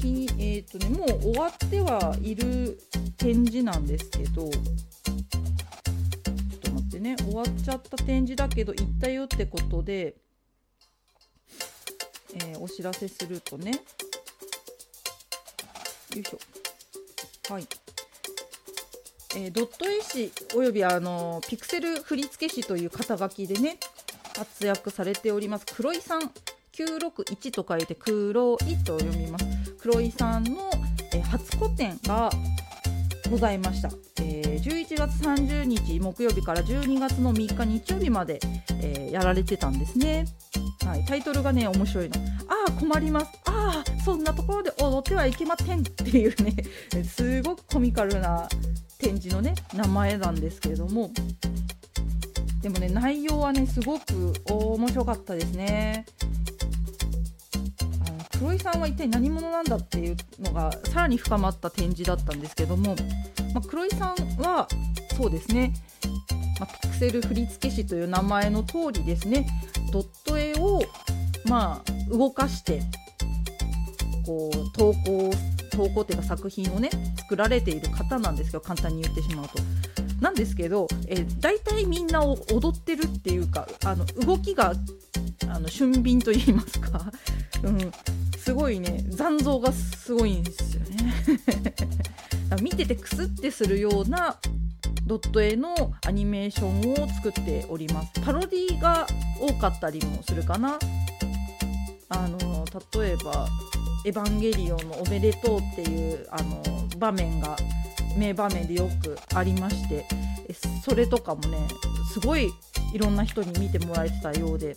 [0.02, 2.80] きえっ、ー、とねもう終わってはいる
[3.18, 4.50] 展示なんですけど
[7.00, 10.16] ね終わっちゃった展示だけど行ったよってことで、
[12.36, 13.72] えー、お知らせするとね。
[13.72, 13.78] よ
[16.22, 17.54] いしょ。
[17.54, 17.68] はい。
[19.36, 23.78] えー、ドット絵師およびあのピクセル振付師という肩書きでね
[24.34, 25.66] 活躍されております。
[25.76, 26.32] 黒井さん
[26.74, 29.46] 961と書いて黒いと読みます。
[29.80, 30.70] 黒井さんの、
[31.14, 32.30] え、初個展が
[33.30, 33.90] ございました、
[34.22, 38.40] えー、11月30日木曜日から12月の3日日曜日まで、
[38.82, 40.26] えー、やられてたんですね、
[40.84, 42.16] はい、タイトルがね面白いの
[42.50, 43.28] 「ああ困ります。
[43.46, 46.56] ああそんなところで踊ってはいけません」っていうね
[47.06, 48.50] すごくコミカルな
[48.98, 51.12] 展示のね名前なんですけれども。
[52.64, 56.06] でもね内容はねすごく面白かったですね。
[58.40, 62.96] 黒井さんは一体何者なんだっていうのがさらに深まった展示だったんですけども、
[63.54, 64.68] まあ、黒井さんは
[65.18, 65.74] そうですね、
[66.60, 69.46] まあ、ピクセル振付師という名前の通りですね
[69.92, 70.82] ドット絵を
[71.46, 72.82] まあ動かして
[74.26, 75.32] こう投稿
[75.72, 79.60] 投稿っていうか作品をね作られている方なんですけど簡単に言ってしまうと。
[80.22, 84.74] なんですけど、えー、大体みんなを踊ってるっていうかあの動きが
[85.48, 87.10] あの俊敏と言いますか、
[87.64, 87.92] うん、
[88.40, 91.14] すごいね残像がすごいんですよね。
[92.62, 94.40] 見ててクスってするような
[95.06, 98.22] ドット絵のアニメーションを作っております。
[98.22, 99.06] パロディが
[99.40, 100.80] 多かったりもするかな。
[102.10, 102.66] あの
[102.98, 103.48] 例えば
[104.06, 106.64] 「エヴァンゲリオンのおめでとう」っていうあの
[106.98, 107.56] 場面が
[108.18, 110.06] 名場面でよくありまして
[110.84, 111.68] それとかもね
[112.12, 112.52] すごい
[112.94, 114.76] いろんな人に見てもらえてたようで。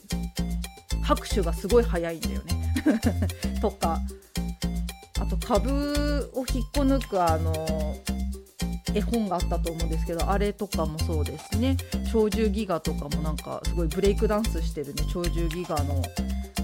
[1.03, 3.01] 拍手がすごい早いんだよね。
[3.61, 3.99] とか。
[5.21, 7.53] あと株を引っこ抜くあの
[8.93, 11.77] 絵本があったと思うんですけどあれとかもそうですね。
[12.12, 15.05] 鳥獣ギガとかもなんかすごいブレイクダンスしてるね。
[15.12, 16.03] 鳥獣ギガの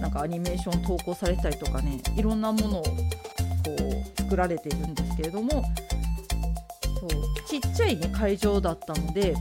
[0.01, 2.01] なんかアニメーション投稿されたりとかね。
[2.16, 2.92] いろんなものをこ
[4.16, 5.51] う作られているんですけれども。
[7.01, 7.29] そう。
[7.48, 9.35] ちっちゃいね会場だったので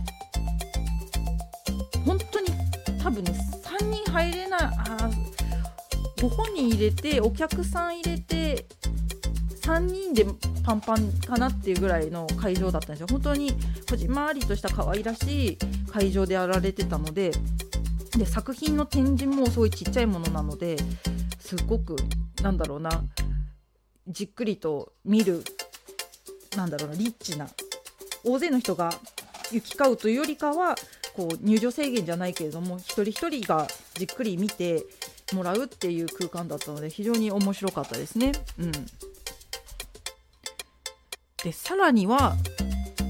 [2.06, 2.48] 本当に
[3.04, 3.34] 多分ね
[3.80, 5.10] 3人入れないあ
[6.22, 8.66] ご本人入れてお客さん入れて
[9.62, 10.26] 3人で
[10.64, 13.08] パンパンかなっていうぐらいの会場だったんですよ。
[13.10, 13.54] 本当に
[13.90, 15.58] こじまりとした可愛らしい
[15.92, 17.32] 会場でやられてたので
[18.18, 20.78] で作品の展示もすごいちっちゃいものなので
[21.40, 21.96] すっごく
[22.42, 22.90] なんだろうな
[24.08, 25.44] じっくりと見る
[26.56, 27.48] なんだろうなリッチな
[28.24, 28.92] 大勢の人が
[29.52, 30.76] 行き交うというよりかは
[31.16, 34.86] こう入場制限じゃないけれども一人一人がじっくり見て
[35.34, 38.32] もらうっていう空間だったので非常に面白かったですね。
[38.60, 38.72] うん、
[41.44, 42.36] でさらには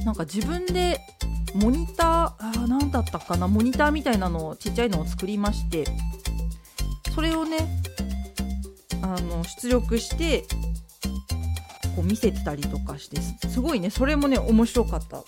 [0.06, 1.00] なんか自分で
[1.54, 5.86] モニターあ何だったかなモニターみたいなのをちっちゃいのを作りまして
[7.13, 7.58] それをね
[9.02, 10.43] あの出力して
[11.95, 15.23] こう見せてたりとかしてすごいねそれもね面白かった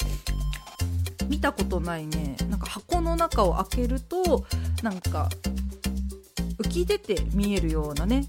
[1.30, 4.46] 見たことないねなんか箱の中を開けると
[4.84, 5.30] なんか
[6.58, 8.28] 浮き出て見えるようなね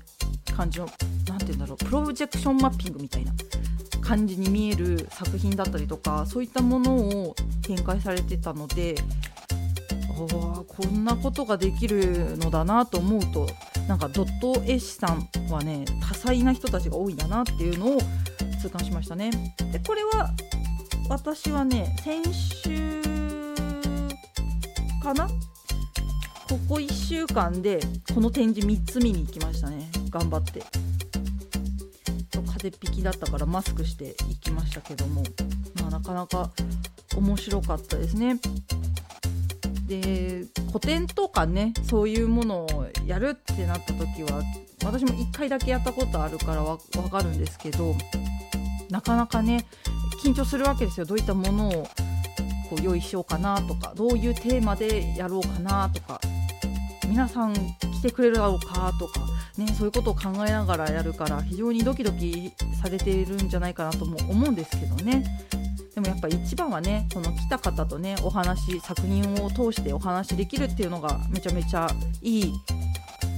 [0.56, 0.86] 感じの
[1.26, 3.32] 何て言うんだろうプロジェクションマッピングみたいな
[4.02, 8.94] 感じに見える作品だったりとかそういったものを展開されてたので
[10.18, 13.46] おこんなことができるのだなと思うと
[13.88, 17.98] なんかドット絵師さんはね多彩な人たちが多いんだなっていうのを
[18.60, 19.30] 痛感しましたね。
[19.72, 20.30] でこれは
[21.10, 23.02] 私はね先週
[25.02, 25.26] かな？
[25.26, 25.34] こ
[26.68, 27.80] こ1週間で
[28.14, 29.90] この展示3つ見に行きましたね。
[30.08, 30.62] 頑張って。
[32.30, 35.24] 風邪引きだったからマスクして行きましたけども、
[35.80, 36.50] まあ、なかなか
[37.16, 38.38] 面白かったですね。
[39.88, 44.44] で古典とかねそういうものをやるってなった時は
[44.84, 47.96] 私も1回だけやったことあるからわ分かるんですけど
[48.90, 49.66] なかなかね
[50.22, 51.88] 緊張するわけですよどういったものを
[52.68, 56.20] こう用意しようかなとかどういうテーマでやろうかなとか
[57.08, 59.20] 皆さん来てくれるだろうかとか、
[59.56, 65.24] ね、そういうことを考えながらやるから非常にドキドキされているんじゃないかなとも思うんですけどね。
[65.94, 71.88] でもやっぱ一番はねこの来た方とねお話作品を通してお話できるっていうのがめちゃめちゃ
[72.22, 72.52] いい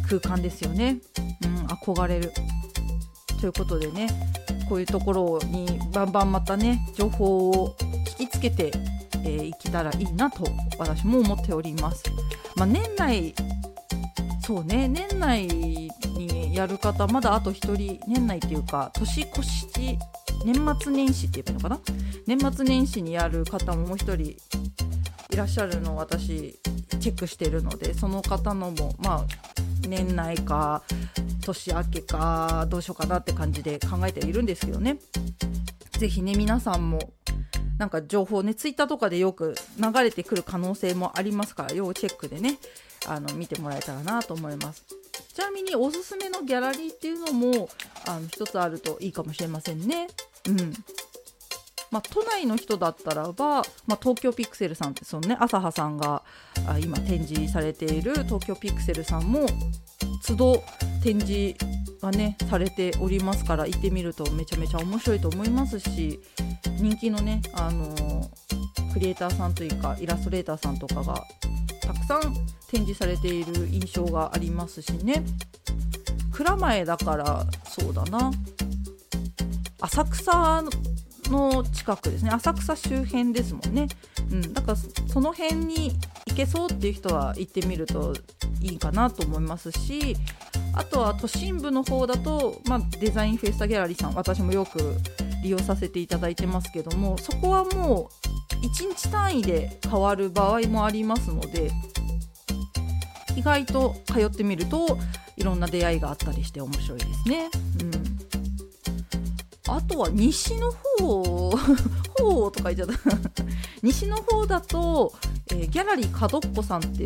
[0.06, 0.98] 空間ですよね。
[1.44, 2.30] うん、憧れる
[3.40, 4.06] ということでね
[4.72, 7.76] こういうところにバンバンまたね情報を
[8.16, 8.70] 聞きつけてい、
[9.16, 10.46] えー、けたらいいなと
[10.78, 12.02] 私も思っております。
[12.56, 13.34] まあ、年内
[14.40, 19.68] そうね年内にやる方まだあと1人年内っていうか年越し
[20.46, 22.02] 年末年始って言えばいいのかな？
[22.26, 24.22] 年末年始にやる方ももう1人
[25.34, 26.58] いらっしゃるのを私
[26.98, 29.24] チェックしてるのでその方のもまあ
[29.86, 30.82] 年内か
[31.42, 34.98] 年明けかどうしようかなって感じで考えているんですけどね。
[35.98, 37.12] 是非ね皆さんも
[37.78, 42.58] なんか情報ねツイッターとかでよく流れてくる可能性もありますから要チェックでね
[43.06, 44.84] あの見てもらえたらなと思います。
[45.34, 47.68] ちなみにおすすめのギャラリーっていうのも
[48.06, 50.08] あの一つあるといいかもしれませんね。
[50.46, 50.72] うん。
[51.92, 56.22] まあ、都内の人だったらば、まあ、東京ピクセルさんってそのね朝葉さんが
[56.80, 59.46] 今展示されている東京ピクセルさんも
[60.26, 60.64] 都度
[61.04, 61.54] 展示
[62.00, 66.18] がねされておりますから行ってみるとめちゃめちゃ面白いと思いますし
[66.78, 71.22] 人気のね、あのー、クリエイターさんというかイラストレーターさんとかが
[71.82, 72.34] たくさん
[72.68, 75.22] 展示されている印象がありますしね。
[76.32, 78.32] 蔵前だからそうだな。
[79.80, 80.62] 浅草
[81.30, 82.30] の近くですね。
[82.30, 83.88] 浅草周辺ですもんね、
[84.30, 85.92] うん、だからその辺に
[86.26, 88.14] 行けそうっていう人は行ってみると
[88.60, 90.16] いいかなと思いますし
[90.74, 94.96] あとは都心部の方だと、まあ、デザインフェスタギャラリーさん私もよく
[95.42, 98.10] 利用させていただいてますけどもそこはも
[98.62, 101.70] う1日単位で変わる場合もありますので
[103.36, 104.98] 意外と通ってみると
[105.36, 107.50] いろんな出会いがあったりして面白いですね。
[107.80, 108.01] うん。
[109.74, 111.50] あとは西の方
[112.18, 113.44] 方とか言っちゃった。
[113.82, 115.12] 西の方だと、
[115.50, 117.04] えー、ギャラリー角っこさんって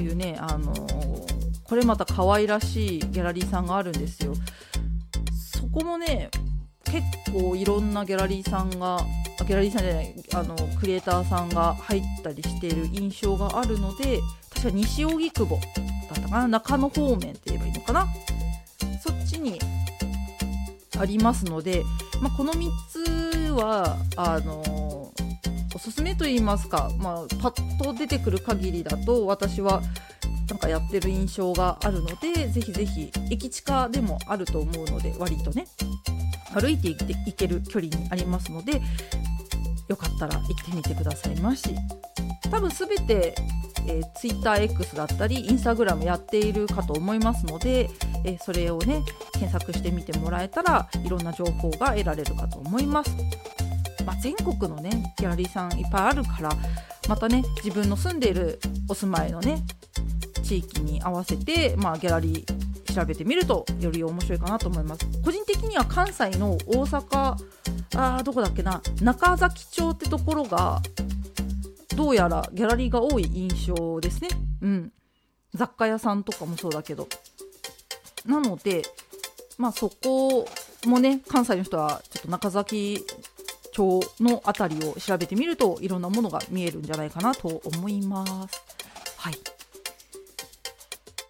[0.00, 4.34] いうね、あのー、これまた可愛らしいギャラリーさんがあるんですよ。
[5.52, 6.30] そこもね
[6.84, 9.04] 結構いろんなギャラリーさんが
[9.44, 14.20] ギャラリーさんじゃないあのクリエイターさんが入ったりしている印象があるので
[14.54, 15.60] 確か西荻窪だっ
[16.14, 18.06] たかな中野方面って言えばいいのかな。
[19.02, 19.58] そっちに
[20.98, 21.82] ありますので、
[22.20, 25.12] まあ、この3つはあの
[25.74, 29.82] おすすめと言いますか、まあ、パッと出てくる限りだと私は
[30.48, 35.66] なんかやってる印象があるのでぜひぜひ駅近でもあると思うので割とね
[36.54, 38.80] 歩いて行ける距離にありますので
[39.88, 41.74] よかったら行ってみてくださいまし。
[42.50, 43.34] 多分全て
[43.88, 47.88] えー、TwitterX だったり Instagram やっているかと思いますので、
[48.24, 53.10] えー、それをね検索してみてもらえたらいろんな情報が得られるかと思います。
[54.04, 56.50] まあ、全国のねギャラリーさんいっぱいあるから
[57.08, 59.64] またね自分の住んでいるお住まいのね
[60.44, 67.34] 地域に合わせて、まあ、ギャラリー調べてみるとより面白いかなと思います個人的には関西の大阪
[67.96, 70.80] あどこだっけな中崎町ってところが
[71.96, 74.28] どうやらギャラリーが多い印象ですね。
[74.60, 74.92] うん。
[75.54, 77.08] 雑貨屋さんとかもそうだけど。
[78.26, 78.82] なので、
[79.56, 80.46] まあそこ
[80.84, 83.02] もね、関西の人はちょっと中崎
[83.72, 88.62] 町の辺りを調べてみるといろんなものが見えるんじゃないかなと思います。
[89.16, 89.55] はい。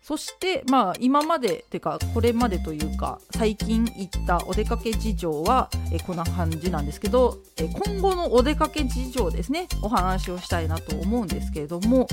[0.06, 12.06] そして、まあ、今までてかこれまでというか最近行ったお出かけ事情はえこんな感じなんですけどえ今後のお出かけ事情ですねお話をしたいなと思うんですけれども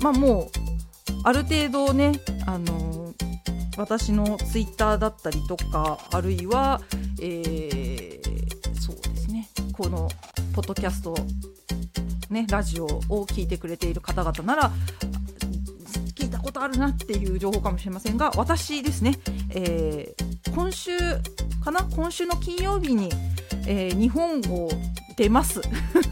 [0.00, 0.50] まあもう
[1.24, 2.12] ある程度ね、
[2.46, 3.14] あのー、
[3.76, 6.80] 私のツイッターだったりとかあるいは、
[7.20, 10.08] えー、そうですねこの
[10.54, 11.16] ポッドキャスト
[12.30, 14.70] ね、ラジオを聴いてくれている方々なら
[16.38, 19.18] ことあるなっていう情報かもしれませんが私ですね、
[19.50, 20.90] えー、今週
[21.64, 21.82] かな？
[21.94, 23.10] 今週の金曜日に、
[23.66, 24.70] えー、日本を
[25.16, 25.60] 出ます。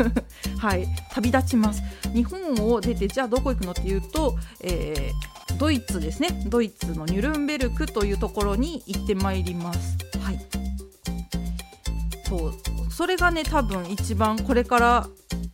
[0.59, 1.83] はい旅立ちます。
[2.13, 6.29] 日本を出てじゃあどこ行くのっていうと、えー、ドイツですね。
[6.47, 9.97] ドイツのニュルンベルクというところに行ってまいります。
[10.19, 10.56] はい。
[12.29, 12.53] そう
[12.91, 15.07] それがね多分一番これから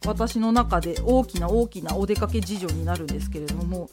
[0.07, 3.91] 私の中で大きな大きなお出かけ事情になるんですけれども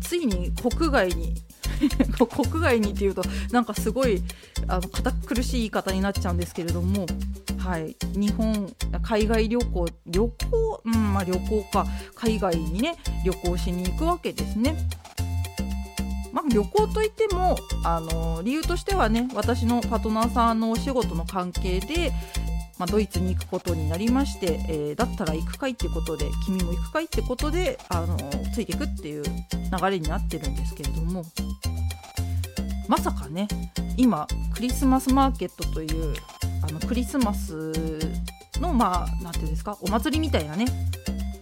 [0.00, 1.34] ついに国外に
[2.16, 4.22] 国外にっていうとなんかすごい
[4.68, 7.06] あの堅苦しい言い方になっちゃうんですけれども、
[7.58, 14.76] はい、日本海外旅行旅行、うんまあ、旅行か海外にね旅行しに行くわけですね。
[16.32, 22.10] まあ、旅行といってもあの理由としてはね私のパートナーさんのお仕事の関係で、
[22.78, 28.16] まあ、ドイツに行くことになりまして、えー、だったら行くかいってことで君も行くかいってことであの
[28.54, 31.24] ついていくっていう流れになってるんですけれども
[32.88, 33.46] まさかね
[33.96, 36.14] 今クリスマスマーケットという
[36.62, 37.72] あのクリスマス
[38.60, 40.64] のまあ何て言うんですかお祭りみたいなね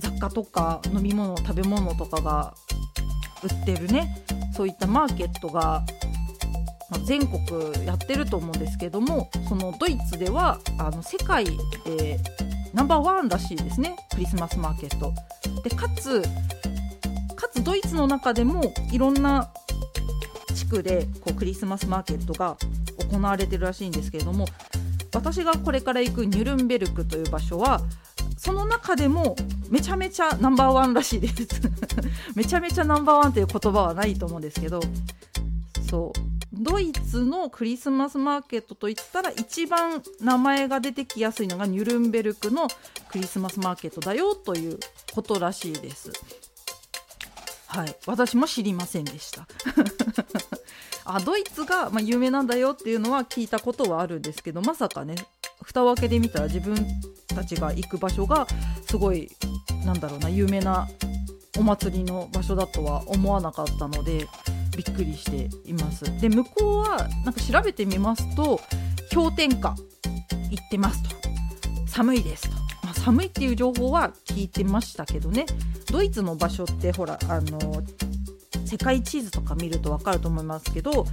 [0.00, 2.54] 雑貨とか飲み物食べ物とかが
[3.42, 5.84] 売ってるねそういったマーケットが、
[6.90, 11.44] ま、全国やってると思うんですけどもそのドイツではあの世界
[11.84, 12.18] で
[12.72, 15.12] ナンバーワンらしいですねクリスマスマーケット。
[15.62, 16.22] でかつ
[17.36, 19.50] かつドイツの中でもいろんな
[20.54, 22.56] 地区でこうクリスマスマーケットが
[23.10, 24.46] 行われてるらしいんですけれども
[25.14, 27.80] 私がこれから行くニュルンベルクという場所は
[28.40, 29.36] その中でも
[29.68, 31.46] めちゃめちゃナンバーワンらしいです。
[32.34, 34.80] めちゃめちゃナンバーワンという言葉はないと思うんですけど
[35.90, 36.30] そう。
[36.50, 42.66] ドイツのクリスマスマーケットといったら一番名前が出てきやすいのがニュルンベルクの
[43.10, 44.80] クリスマスマーケットだよという
[45.12, 46.10] ことらしいです。
[47.66, 49.46] はい、私も知りませんでした。
[51.04, 55.14] あドイツが、まあ、有名なんだよっていうのは聞いたことはあるんですけどまさかね
[55.62, 56.76] 蓋を開けてみたら自分
[57.28, 58.46] たちが行く場所が
[58.88, 59.30] すごい
[59.84, 60.88] なんだろうな有名な
[61.58, 64.26] お祭りの場所だとは思わなかったので
[64.76, 66.04] びっくりしています。
[66.20, 68.60] で向こうはなんか調べてみますと
[69.12, 69.74] 氷点下
[70.50, 71.20] 行ってますと。
[71.86, 72.50] 寒いですと、
[72.84, 75.44] まあ、寒いっていう情報は聞いてましたけどね。
[75.90, 77.82] ドイツの場所ってほらあの
[78.70, 81.04] 世界地図とか見ると分かると思いますけど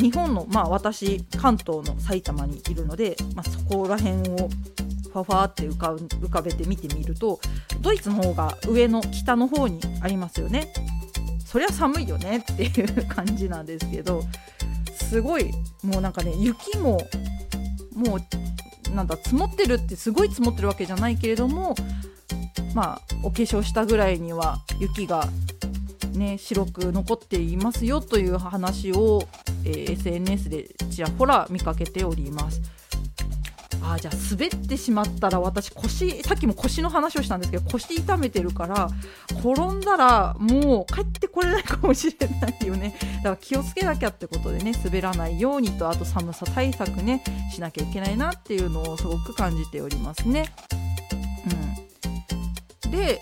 [0.00, 4.48] 日本のまあ私関東の埼玉にいるので、まあ、そこら辺を
[5.12, 7.38] ファファって浮か浮かべて見てみると
[7.80, 10.72] ドイツの方が上の北の方にありますよね。
[11.46, 14.22] そりゃ寒いよねっていう感じなんですけど
[14.92, 15.50] すごい
[15.82, 16.98] もうなんかね雪も
[17.94, 21.74] もうなんだ積もってるってすごい積もってるわけじゃないけれども
[22.74, 25.28] まあお化粧したぐらいには雪が
[26.08, 29.22] ね白く残っていますよという話を、
[29.64, 32.60] えー、SNS でちらほら見かけております。
[33.82, 38.90] あじゃあ滑ってしまったら私腰さっきも腰の話をしたんですけど腰痛めてるから
[39.40, 50.52] 転んだらもう帰ってこれないかもしれないよねだから気をつけなきゃってことでね滑らないようにとあと寒さ対策ねしなきゃいけないなっていうのをすごく感じておりますね。
[52.84, 53.20] うん、で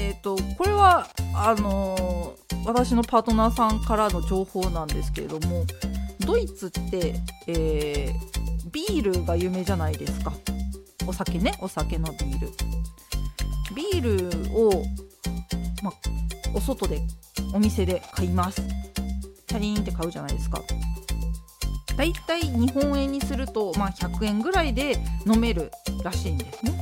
[0.00, 5.64] えーと、これはあのー、私のパートナーさんからの情報なんですけれども
[6.20, 7.14] ドイツって、
[7.46, 8.40] えー
[8.72, 10.32] ビールが有名じゃないですか。
[11.06, 11.52] お酒ね。
[11.60, 12.48] お酒のビール。
[13.74, 14.84] ビールを、
[15.82, 15.92] ま
[16.54, 17.00] お外で
[17.52, 18.62] お店で買います。
[19.46, 20.62] チャリンって買うじゃないですか。
[21.96, 24.96] だいたい日本円にすると、まあ、100円ぐらいで
[25.26, 25.70] 飲める
[26.04, 26.72] らしいんですね。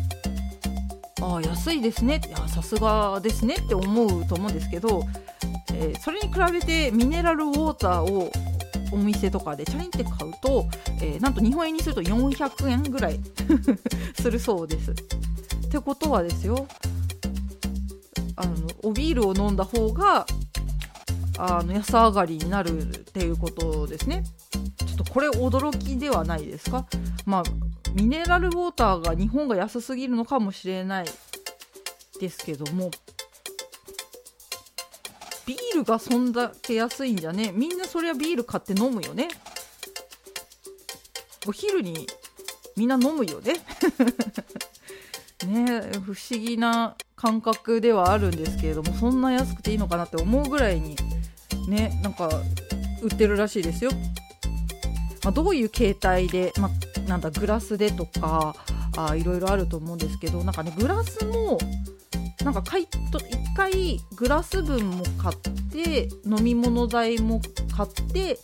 [1.21, 5.03] あ安いですねさすがですねって思うと思うんですけど、
[5.75, 8.31] えー、それに比べてミネラルウォーターを
[8.93, 10.67] お店とかでチャリンって買うと、
[11.03, 13.21] えー、なんと日本円にすると400円ぐらい
[14.21, 14.93] するそうです。
[14.93, 16.67] ってことはですよ
[18.37, 20.25] あのおビールを飲んだ方が
[21.39, 24.25] あの安上がりになるっていうことですね。
[24.87, 26.87] ちょっとこれ驚きではないですか？
[27.27, 27.43] まあ
[27.95, 31.07] ミネラルウォーターが日本が安すぎるのかもしれない
[32.21, 32.91] ですけども
[35.47, 37.53] ビールがそんだけ安いんじゃね？
[37.55, 39.29] みんなそりゃビール買って飲むよね。
[41.47, 42.07] お昼に
[42.77, 43.55] みんな飲むよね。
[45.47, 50.97] ね不思議な感覚ではあるんですけれどもそんな安くていいのかなって思うぐらいに
[51.67, 52.29] ねなんか
[53.01, 53.91] 売ってるらしいですよ。
[55.25, 56.71] まあ、どういう形態で、まあ、
[57.09, 58.55] なんだグラスでとか
[58.97, 61.59] あいろいろあると思うんですけどなんかねグラスも
[62.45, 65.37] なんか買いと1回グラス分も買っ
[65.71, 67.41] て飲み物代も
[67.75, 68.39] 買って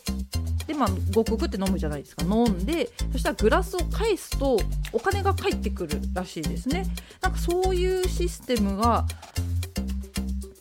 [0.67, 2.25] でまあごくごって飲むじゃないですか。
[2.25, 4.57] 飲んでそしたらグラスを返すと
[4.91, 6.85] お金が返ってくるらしいですね。
[7.21, 9.05] なんかそういうシステムが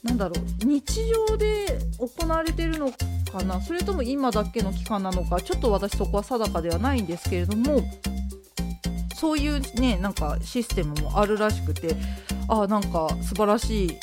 [0.02, 2.92] なんだろう日常で行われてるの
[3.38, 3.60] かな。
[3.60, 5.40] それとも今だけの期間なのか。
[5.40, 7.82] ちょっと私そこは定かではないんですけれども。
[9.16, 11.96] そういうねなんかシステムもあるらしくて。
[12.48, 13.98] あなんか素晴らし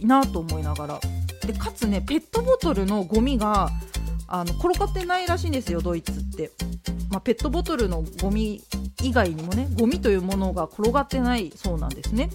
[0.00, 1.00] いなと思いながら。
[1.46, 3.70] でかつねペットボトルのゴミが
[4.28, 6.52] あの転がってないらしいんですよドイツって、
[7.10, 8.62] まあ、ペットボトルのゴミ
[9.02, 12.30] 以外にもねゴミというものが転がってないそうなんですね。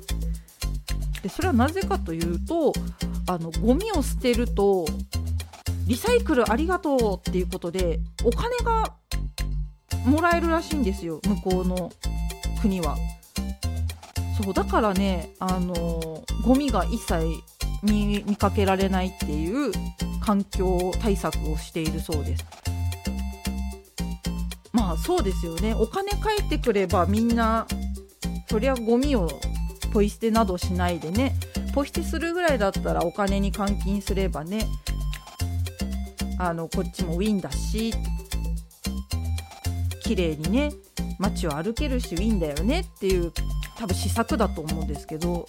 [1.23, 2.73] でそれはなぜかというと
[3.27, 4.85] あのゴミを捨てると
[5.87, 8.93] リサイクルありがとうっていうことでお金が
[10.05, 11.91] もらえるらしいんですよ向こうの
[12.61, 12.97] 国は。
[14.41, 17.25] そうだからねあのゴミが一切
[17.83, 19.71] 見見かけられないっていう
[20.21, 22.45] 環境対策をしているそうです。
[24.73, 27.65] まあそうですよねお金返ってくればみんな
[28.49, 29.29] そりゃゴミを
[29.91, 31.35] ポイ捨てなどしないでね
[31.73, 34.67] ポイ捨てするぐらいだったらお金に換金すればね
[36.39, 37.93] あのこっちもウィンだし
[40.03, 40.71] 綺麗にね
[41.19, 43.31] 街を歩けるしウィンだよねっていう
[43.77, 45.45] 多分施策だと思うんですけど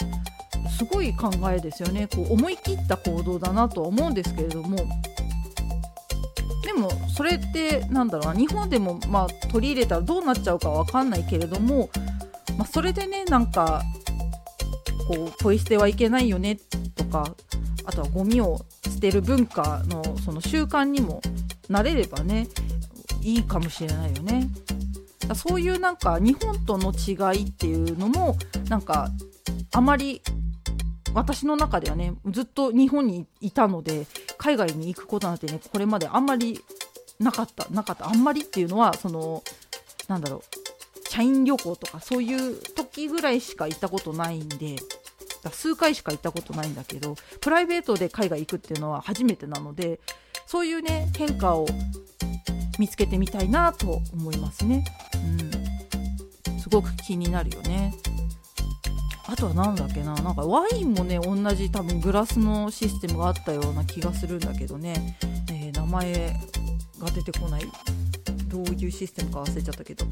[0.76, 2.06] すごい考えですよね。
[2.06, 4.76] こう思い切った行動だなとは思うんですけれども。
[6.64, 11.90] でもそれってなんだろうな日本でもまあ取り入れたらどうなっちゃうかわかんないけれども、
[12.56, 13.82] まあ、それでねなんか
[15.08, 16.58] こうポイ捨てはいけないよね
[16.94, 17.34] とか
[17.88, 21.22] あとはゴミを捨てる文化のその習慣にも
[21.70, 22.46] なれればね
[23.22, 24.46] いいかもしれないよね。
[25.34, 28.36] そういうなんか日本との違いっていうのも
[28.68, 29.10] なんか
[29.72, 30.22] あまり
[31.14, 36.60] 私の中ではねずっと日本にいたので海外に行くことなんてねこれまであんまり
[37.18, 39.42] なかったなかったあんまりっていうのはその
[40.08, 44.76] なんだろう社員旅行とかそういう時ぐらいしか行ったことないんで
[45.52, 50.00] 数回しか行ったことないんだけどプライベートで海外行くっていうのは初めてなので
[50.46, 51.66] そういうね変化を
[52.78, 54.84] 見つけてみたいなと思いますね。
[56.46, 57.92] うん、すごく気になるよね。
[59.26, 65.18] あとは何だっけななんかワインもね同じ多分グラスのシステムがあったような気がするんだけどね、
[65.52, 66.40] えー、名前
[66.98, 67.62] が出てこない
[68.46, 70.06] どういうシステムか忘れちゃったけど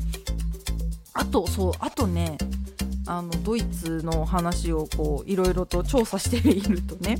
[1.14, 2.36] あとそうあとね
[3.06, 7.18] あのドイツの話をこういろいろと調査しているとね。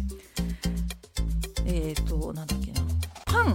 [1.65, 2.81] えっ、ー、となんだっけな。
[3.25, 3.55] パン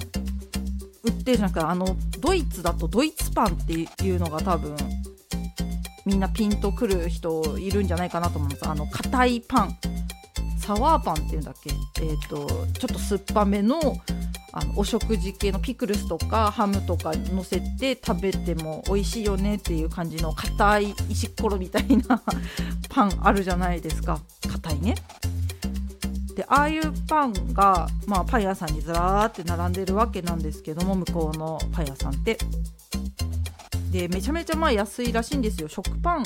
[1.04, 4.76] 売ってるじゃなくてあのドイツだとドイツパンっていうのが多分
[6.06, 8.68] みんなピンとくる人いるんじゃないかなと思うんです。
[8.68, 9.78] あの硬いパン。
[10.58, 11.72] サワーパンっていうんだっけ。
[12.02, 12.48] えっ、ー、と
[12.80, 13.80] ちょっと酸っぱめの
[14.54, 22.22] あのお食事系のピクルスとかハムとか乗せて食べても美味しいよねっていう感じの硬い石ころみたいな
[22.89, 24.20] パンあるじゃないですか
[24.52, 24.95] 硬いね。
[26.36, 32.38] でああいうパンが、まあ、パン屋さんにずらーって並んでるわけなんですけども向こうのパン屋さんって。
[33.91, 36.24] でめちゃめちゃまあ安いらしいんですよ食パン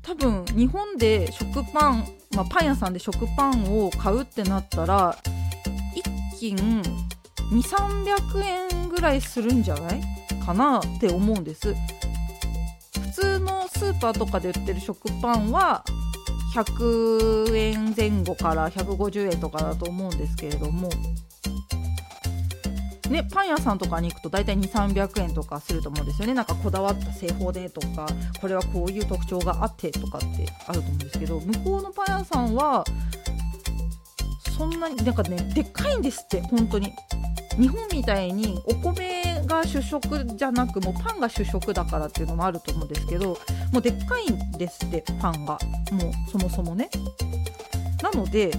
[0.00, 5.16] 多分日本で食パン、まあ、パン屋さんで食パンを買うってなったら
[5.96, 6.82] 1斤
[7.50, 10.00] 2300円ぐらいするんじゃない
[10.44, 11.74] かなって思うんです。
[11.74, 15.84] 普通のスーパーとかで売ってる食パンは
[16.54, 20.88] 100円前後から150円とかだと思うんですけれども。
[23.10, 26.34] ね、パン屋さんとかに行くと大体2300円とかすると思うんですよね。
[26.34, 28.06] なんかこだわった製法でとか
[28.40, 32.82] これはこういう特徴があってとかってあると思うんですけど向こうのパン屋さんは
[34.56, 36.92] そんなになんかねでっかいんですって本当に。
[37.58, 43.38] 日本みたいにお米が主食じゃなくもうパンが主食だからっていうのもあると思うんですけど
[43.72, 45.56] もうでっかいんですってパンが。
[45.92, 46.90] もうそもそもね。
[48.02, 48.50] なので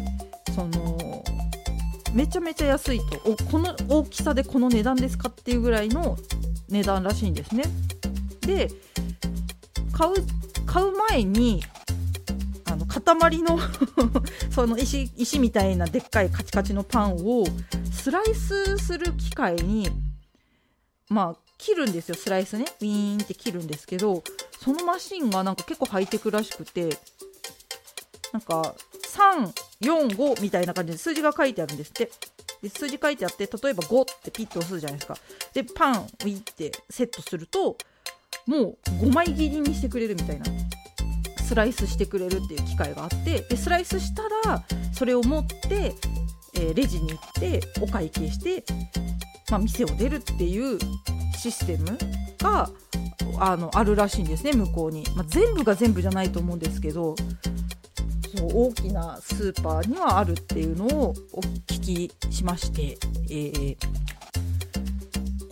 [0.55, 1.23] その
[2.13, 6.17] めちゃめちゃ安いとおこの大きさでこの値段ですかっていうぐらいの
[6.69, 7.63] 値段らしいんですね。
[8.41, 8.69] で
[9.91, 10.13] 買う
[10.65, 11.61] 買う前に
[13.05, 13.59] 塊の
[14.51, 17.45] その石石みたいなでっかいカチカチのパンを
[17.93, 19.89] スライスする機械に
[21.09, 22.15] まあ切るんですよ。
[22.15, 22.65] スライスね。
[22.81, 24.23] ウィーンって切るんですけど
[24.59, 26.97] そのマシンがなんか結構ハイテクらしくて
[28.33, 28.75] なんか
[29.13, 32.11] 345みたいな感じで数字が書いてあるんですって。
[32.61, 35.17] で数字書いてあって例えば5ってピッと押すじゃないですか。
[35.53, 37.77] でパンウィーってセットすると
[38.47, 40.45] もう5枚切りにしてくれるみたいな。
[41.45, 45.93] スライスしてくれるっていう機械があってでスライスしたらそれを持って、
[46.55, 48.63] えー、レジに行ってお会計して、
[49.51, 50.79] まあ、店を出るっていう
[51.37, 51.97] システム
[52.39, 52.69] が
[53.39, 57.15] あのあるらしいんですね向こうに、まあ、全部が全部じゃないと思うんですけど
[58.35, 62.97] そう大きなスーパーにはあるっていうのをお聞きしまして、
[63.29, 63.77] えー、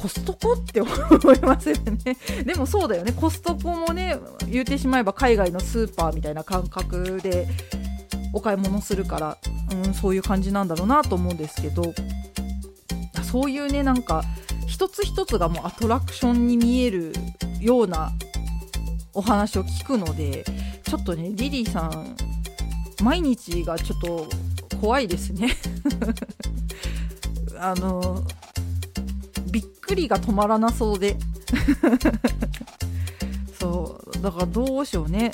[0.03, 0.91] コストコって思
[1.33, 2.17] いますよね。
[2.43, 3.13] でもそうだよね。
[3.13, 4.17] コストコもね
[4.49, 7.47] 言うてしまえば海外のスーパーみたいな感覚で
[8.33, 9.37] お買い物するから、
[9.71, 11.93] うん、そういう感じなんだろうなと思うんですけど。
[13.23, 14.23] そういうねなんか
[14.67, 17.13] 一つ一つがもうアトラクションに見える
[17.59, 18.11] ような
[19.13, 20.45] お話を聞くので
[20.83, 22.15] ちょっとねリリーさん
[23.01, 24.27] 毎日がちょっと
[24.79, 25.55] 怖いですね。
[27.57, 28.21] あの
[29.53, 31.15] びっくりが止まらなそうで。
[33.59, 35.31] そうだからどうしようね。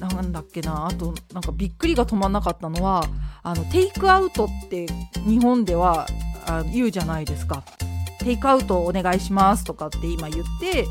[0.00, 0.86] なんだっけな。
[0.86, 3.04] あとなんかびっくりが止まんなかったのは
[3.44, 4.86] あのテイクアウトって
[5.24, 6.08] 日本では
[6.46, 7.62] あ言うじゃないですか。
[8.18, 10.84] テイクアウトお願いしますとかって今言って、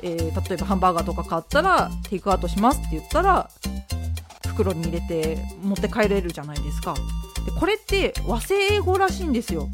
[0.00, 3.50] えー、例えばハンバーガーとか買ったらテイクアウトしますって言ったら
[4.48, 6.94] 袋に入れて持って帰れるじゃないですか。
[7.44, 9.68] でこれって和製英語らしいんですよ。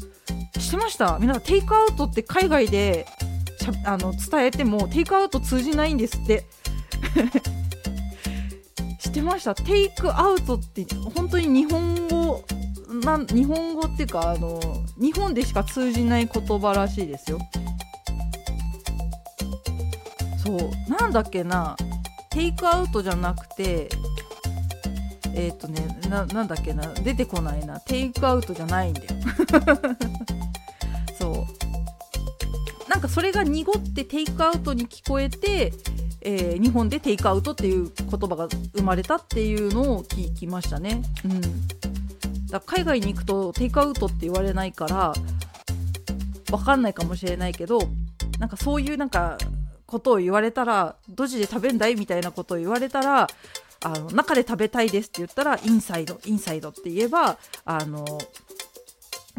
[0.59, 1.17] 知ってました？
[1.19, 3.05] 皆さんテイクアウトって海外で
[3.85, 6.45] あの伝えてもテイクアウト通じないんですって。
[8.99, 9.55] 知ってました？
[9.55, 12.43] テイクアウトって本当に日本語
[13.03, 14.59] な日本語っていうかあの
[14.99, 17.39] 日本でしか通じない言葉らしいですよ。
[20.43, 20.69] そう。
[20.91, 21.75] なんだっけな？
[22.31, 23.89] テイクアウトじゃなくて
[25.39, 27.79] えっ、ー、とねななんだっけな出てこないな。
[27.79, 29.07] テイクアウトじゃないんだよ。
[31.17, 31.47] そ
[32.87, 32.89] う。
[32.89, 35.71] なんかそれが濁ってテイクアウトに聞こえて
[36.21, 41.01] えー、日本でテイクアウトっていう言葉が生まれたっていうのを聞きましたね。
[41.23, 41.41] うん、
[42.47, 45.13] だ海外に行くとテイクアウトって言われないから
[46.49, 47.79] 分かんないかもしれないけど
[48.37, 49.37] なんかそういうなんか
[49.85, 53.27] ことを言われたらドジで食べんだいみたいなことを言われたら
[53.81, 58.05] あの中で食べたいですって言ったらインサイドインサイドって言えばあの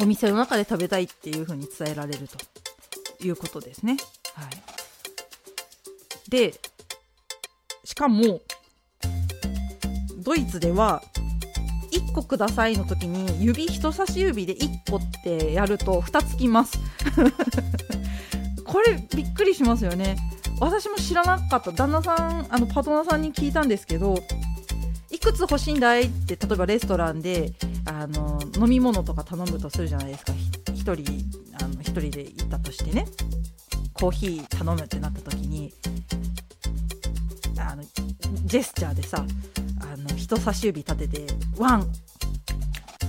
[0.00, 2.38] お店の中で食べたいっていう風に伝えられると
[3.24, 3.98] いうことですね。
[4.34, 6.54] はい、で
[7.84, 8.40] しかも
[10.18, 11.02] ドイツでは
[11.92, 16.78] 1個くださいの時に指人差し指で1個ってやると2つきます。
[18.64, 20.16] これびっくりしますよね。
[20.60, 21.72] 私も知らなかった。
[21.72, 24.14] 旦那さんあのパートナーさんに聞いたんですけど
[25.10, 27.52] いくつ欲しいんだいって例えばレストランで
[27.86, 30.32] あの飲み物とか頼むとするじゃないですか。
[30.66, 30.92] 1人
[31.62, 33.06] あの1人で行ったとしてね。
[33.94, 35.74] コーヒー頼むってなった時に
[37.58, 37.82] あの
[38.46, 39.26] ジェスチャーでさ
[39.82, 41.26] あの人差し指立てて
[41.58, 41.92] ワン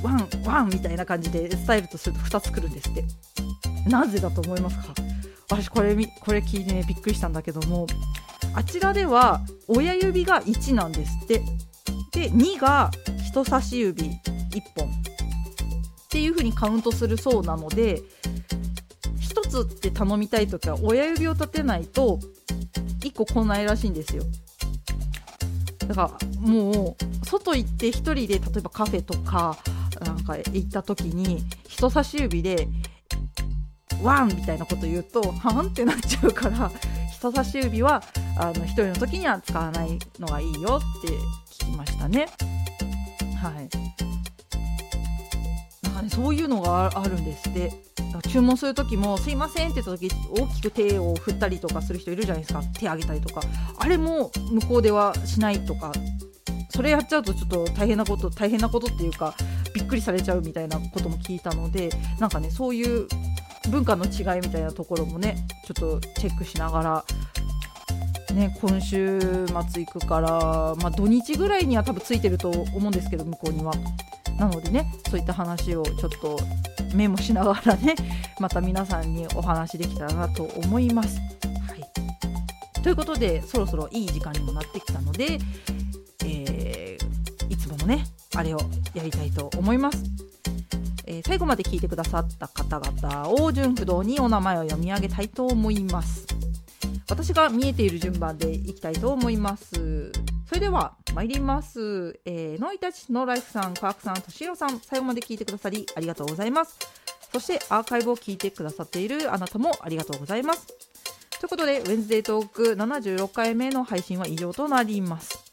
[0.03, 3.03] ワンワンみたいな感じで伝えるとすると2つくるんですって。
[3.87, 4.93] なぜだと思いますか？
[5.51, 7.85] 私これこれ聞いてねびっくりしたんだけども
[8.55, 11.41] あちらでは親指が1なんですって。
[12.11, 12.91] で2が
[13.25, 14.11] 人差し指1
[14.75, 14.87] 本。
[14.87, 14.91] っ
[16.09, 18.01] ていう風にカウントするそうなので
[19.21, 22.19] 1つって頼みたい時は親指を立てないと
[22.99, 24.23] 1個来ないらしいんですよ。
[25.87, 29.57] だからもう外行って1人で例えばカフェとか
[30.01, 32.67] なんか行った時に人差し指で
[34.01, 36.71] ワンみたいなこと言うとはんってなっちゃうから
[37.11, 38.03] 人差し指は
[38.37, 41.07] あの1人の時には使わないのがいいよって
[41.63, 42.27] 聞きましたね。
[43.41, 43.69] はい。
[45.83, 47.71] なんかねそういうのがあるんですって。
[48.29, 52.61] 注文する時も「すいません」って言った時大きく手を振ったりとかする人いるじゃないですか。
[52.79, 53.41] 手挙げたりとか。
[53.77, 55.91] あれも向こうではしないとか
[56.69, 59.35] それやっちゃうとちょっと大変なこと大変なことっていうか
[59.73, 61.89] びっくりされちゃうみたいなことも聞いたので
[62.19, 63.07] なんかねそういう
[63.69, 65.35] 文化の違いみたいなところもね
[65.65, 67.05] ちょっとチェックしながら
[68.33, 70.29] ね、今週末行くから、
[70.81, 73.73] まあ、土日ぐらいには多分ついてると思うんですけど向こうには。
[74.39, 76.39] なのでねそういった話をちょっと
[76.95, 77.95] メモしながらね
[78.39, 81.19] また皆さんにお話できたらなと思います。
[81.19, 85.37] はい、ということでそろそろいい時間にもなってきたので、
[86.25, 88.05] えー、いつものね
[88.35, 88.59] あれを
[88.95, 90.03] やりたいと思います。
[91.11, 96.25] えー、最後まで聞いてくださった方々を順不動にお名前を読み上げたいと思います。
[97.09, 100.13] 私が見えている順番でいきたいと思います。
[100.47, 106.79] それでは参ります、えー、ノイタチノライフさんカークさんとしろさん最後まで聞いてくださりありがとうございます。
[107.33, 110.65] そしてアーカイブを聞いてくださっているあなたもありがとうございます。
[111.41, 115.43] ということでウェンズデートーク76回目の配信は以上となります。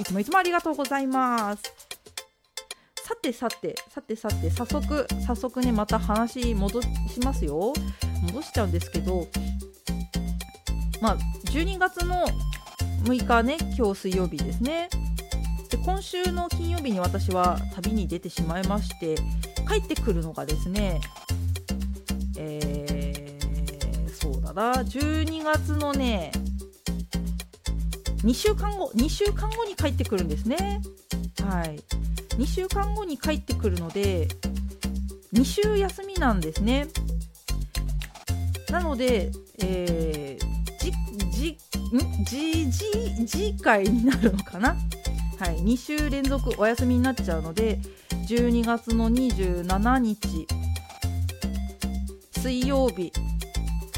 [0.00, 1.75] いつもいつもありがとうございます。
[3.26, 6.88] てさてさてさて早速早速ねまた話戻し
[7.24, 7.72] ますよ。
[8.22, 9.26] 戻しちゃうんですけど
[11.00, 11.16] まあ
[11.46, 12.24] 12月の
[13.04, 14.88] 6日ね今日水曜日ですね。
[15.70, 19.16] で今週の金曜日に私は旅に出てしまいまして
[19.68, 21.00] 帰ってくるのがですね
[22.38, 26.30] えー、そうだな12月のね
[28.18, 30.80] 2週間後2週間後に帰ってくるんですね。
[31.42, 31.82] はい。
[32.38, 34.28] 2週間後に帰ってくるので
[35.32, 36.86] 2週休みなんですね。
[38.70, 42.24] なので、えー、じん？
[42.24, 44.76] じじ次回になるのかな？
[45.38, 47.78] はい2週連続お休みになっちゃうので
[48.28, 50.46] 12月の27日
[52.40, 53.12] 水曜日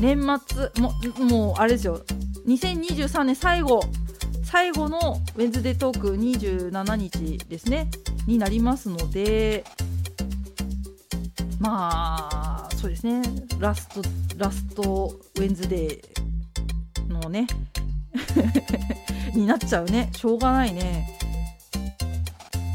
[0.01, 0.93] 年末も
[1.25, 2.03] もうあれですよ。
[2.47, 3.81] 2023年最後
[4.45, 7.91] 最後のウェンズデートーク27日ですね。
[8.29, 9.65] になりますので
[11.59, 13.23] まあそうですね。
[13.59, 14.03] ラスト
[14.37, 17.47] ラストウェンズデーのね
[19.35, 20.11] になっちゃうね。
[20.15, 21.19] しょうがないね。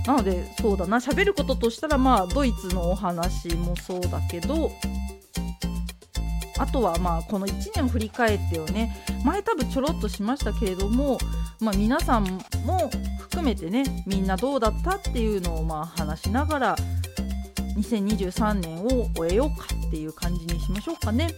[0.08, 0.98] なのでそうだな。
[0.98, 4.72] 喋ることとしたらまあドイツのお話もそうだけど
[6.58, 11.18] あとはまあこの1年を振り返ってよね前多分ちょろっとしましたけれども、
[11.64, 12.26] まあ、皆さん
[12.66, 16.76] も含めてねみんなどうだったっていうのをまあ話しながら
[17.78, 21.30] 2023年を終えようかっていう感じにしましょうかね。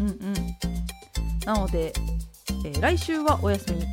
[0.00, 0.34] うんうん、
[1.46, 1.92] なので、
[2.64, 3.84] えー、来週はお休み。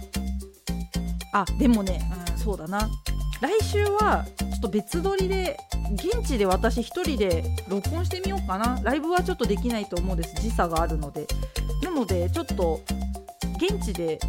[1.34, 2.02] あでもね、
[2.34, 2.90] うん、そうだな。
[3.40, 5.58] 来週はちょっと別撮りで
[5.94, 8.80] 現地で私1人で録音してみようかな。
[8.84, 10.36] ライブはちょっとできないと思うんです。
[10.42, 11.26] 時差があるので。
[11.82, 12.82] なのでちょっと
[13.58, 14.20] 現地で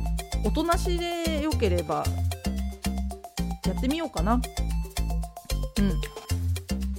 [0.45, 2.05] おとなしでよければ
[3.67, 4.35] やってみようかな。
[4.35, 4.41] うん。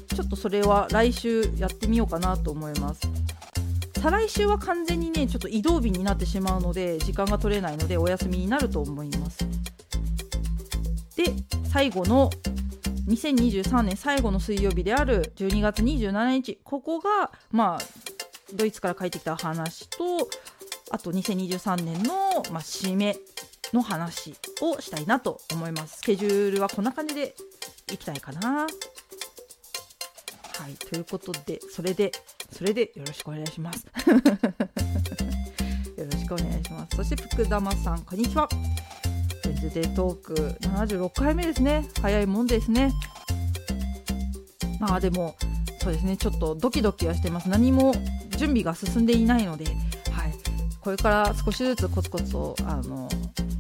[0.08, 3.02] ちょっとそれは来週やってみようかなと思います。
[4.02, 9.46] 再来週は完全にねちょっと移動日になってしまうので時間が取れないのでお休みになると思います。
[11.16, 11.26] で
[11.72, 12.30] 最後の
[13.08, 17.80] 2023年最後の水曜日である12月27日ここがまあ
[18.54, 20.28] ドイツから帰ってきた話と
[20.94, 23.18] あと2023年の、まあ、締め
[23.74, 25.98] の話をしたいなと思います。
[25.98, 27.34] スケジュールはこんな感じで
[27.92, 28.68] いきたいかな。
[28.68, 28.68] は
[30.70, 32.12] いということでそれで
[32.52, 33.88] それでよろしくお願いします。
[35.98, 36.96] よろしくお願いします。
[36.96, 38.48] そして福玉さんこんにちは。
[39.50, 41.90] ウズデートーク76回目ですね。
[42.04, 42.94] 早いもんですね。
[44.80, 45.36] まあでも
[45.82, 46.18] そうですね。
[46.18, 47.50] ちょっとドキドキはしてます。
[47.50, 47.96] 何も
[48.38, 49.74] 準備が進んでいないので、はい、
[50.84, 53.08] これから少しずつコツコツとあの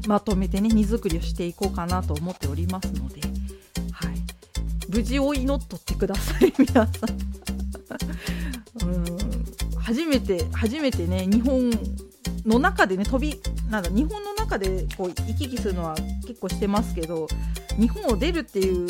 [0.07, 3.21] まとめてね荷造りをしていこうかなと思っておりますので、
[3.93, 4.13] はい、
[4.89, 6.87] 無事を祈っとってください 皆さん。
[8.85, 9.05] うん。
[9.79, 11.71] 初めて初めてね日本
[12.45, 15.95] の中でね飛びなんだ日本の中でこう行き来するのは
[16.27, 17.27] 結構してますけど
[17.79, 18.87] 日本を出るっていう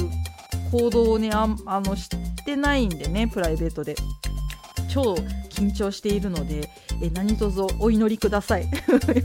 [0.71, 2.09] 行動をねああの知っ
[2.45, 3.95] てないんでねプライベートで。
[4.89, 5.15] 超
[5.53, 6.69] 緊張しているので
[7.01, 8.63] え何卒お祈りください。
[8.65, 8.69] よ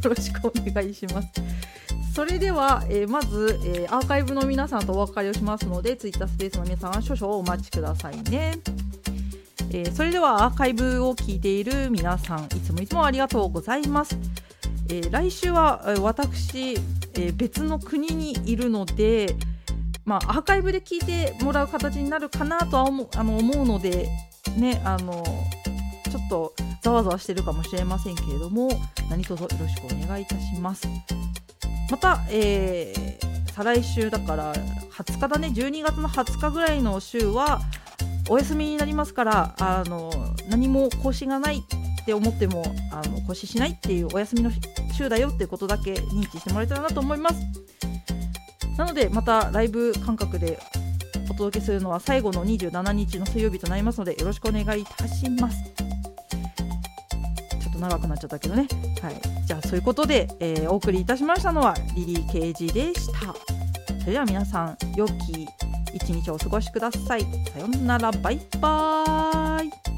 [0.03, 1.29] ろしくお願いします。
[2.14, 8.59] それでは、えー、まず、えー、アーカイブの皆さんとお別れをしますので Twitter スペースの皆さんは少々お待ちくださいね。
[9.70, 14.18] えー、それではアーカイブを聞いている皆さんいつもいつもありがとうございます。
[14.89, 16.76] えー、来週は、えー、私、
[17.14, 19.37] え別の国にいるので、
[20.05, 24.09] まあ、アーカイブで聞いてもらう形になるかなとは思あの思うので、
[24.57, 25.22] ね、あの
[26.29, 28.68] っとざわざわしてるかもしれませんけれども
[29.11, 30.87] 何卒よろしくお願いいたします。
[31.91, 37.61] また、えー、再来週だから20日だね？12月の20日ぐらいの週は
[38.29, 40.11] お休みになりますからあの
[40.51, 42.62] 何も更新がないって思っても
[42.93, 44.51] あの更新しないっていうお休みの
[44.93, 47.37] 週だよっていうことだけ認知してもらえたらなと思います。
[48.76, 50.59] なのでまたライブ感覚で
[51.31, 55.88] お届けするのは最後の27日の水曜日となりますのでよろしくお願いいたします。
[57.79, 58.66] と長くなっちゃったけどね
[59.01, 63.35] はいじゃあそういうことで、えー、お送りいたしましたのはリリー・ケージでした
[64.01, 65.49] それでは皆さん良き
[65.95, 67.22] 一日をお過ごしください。
[67.22, 69.97] さようなら、バイバーイ。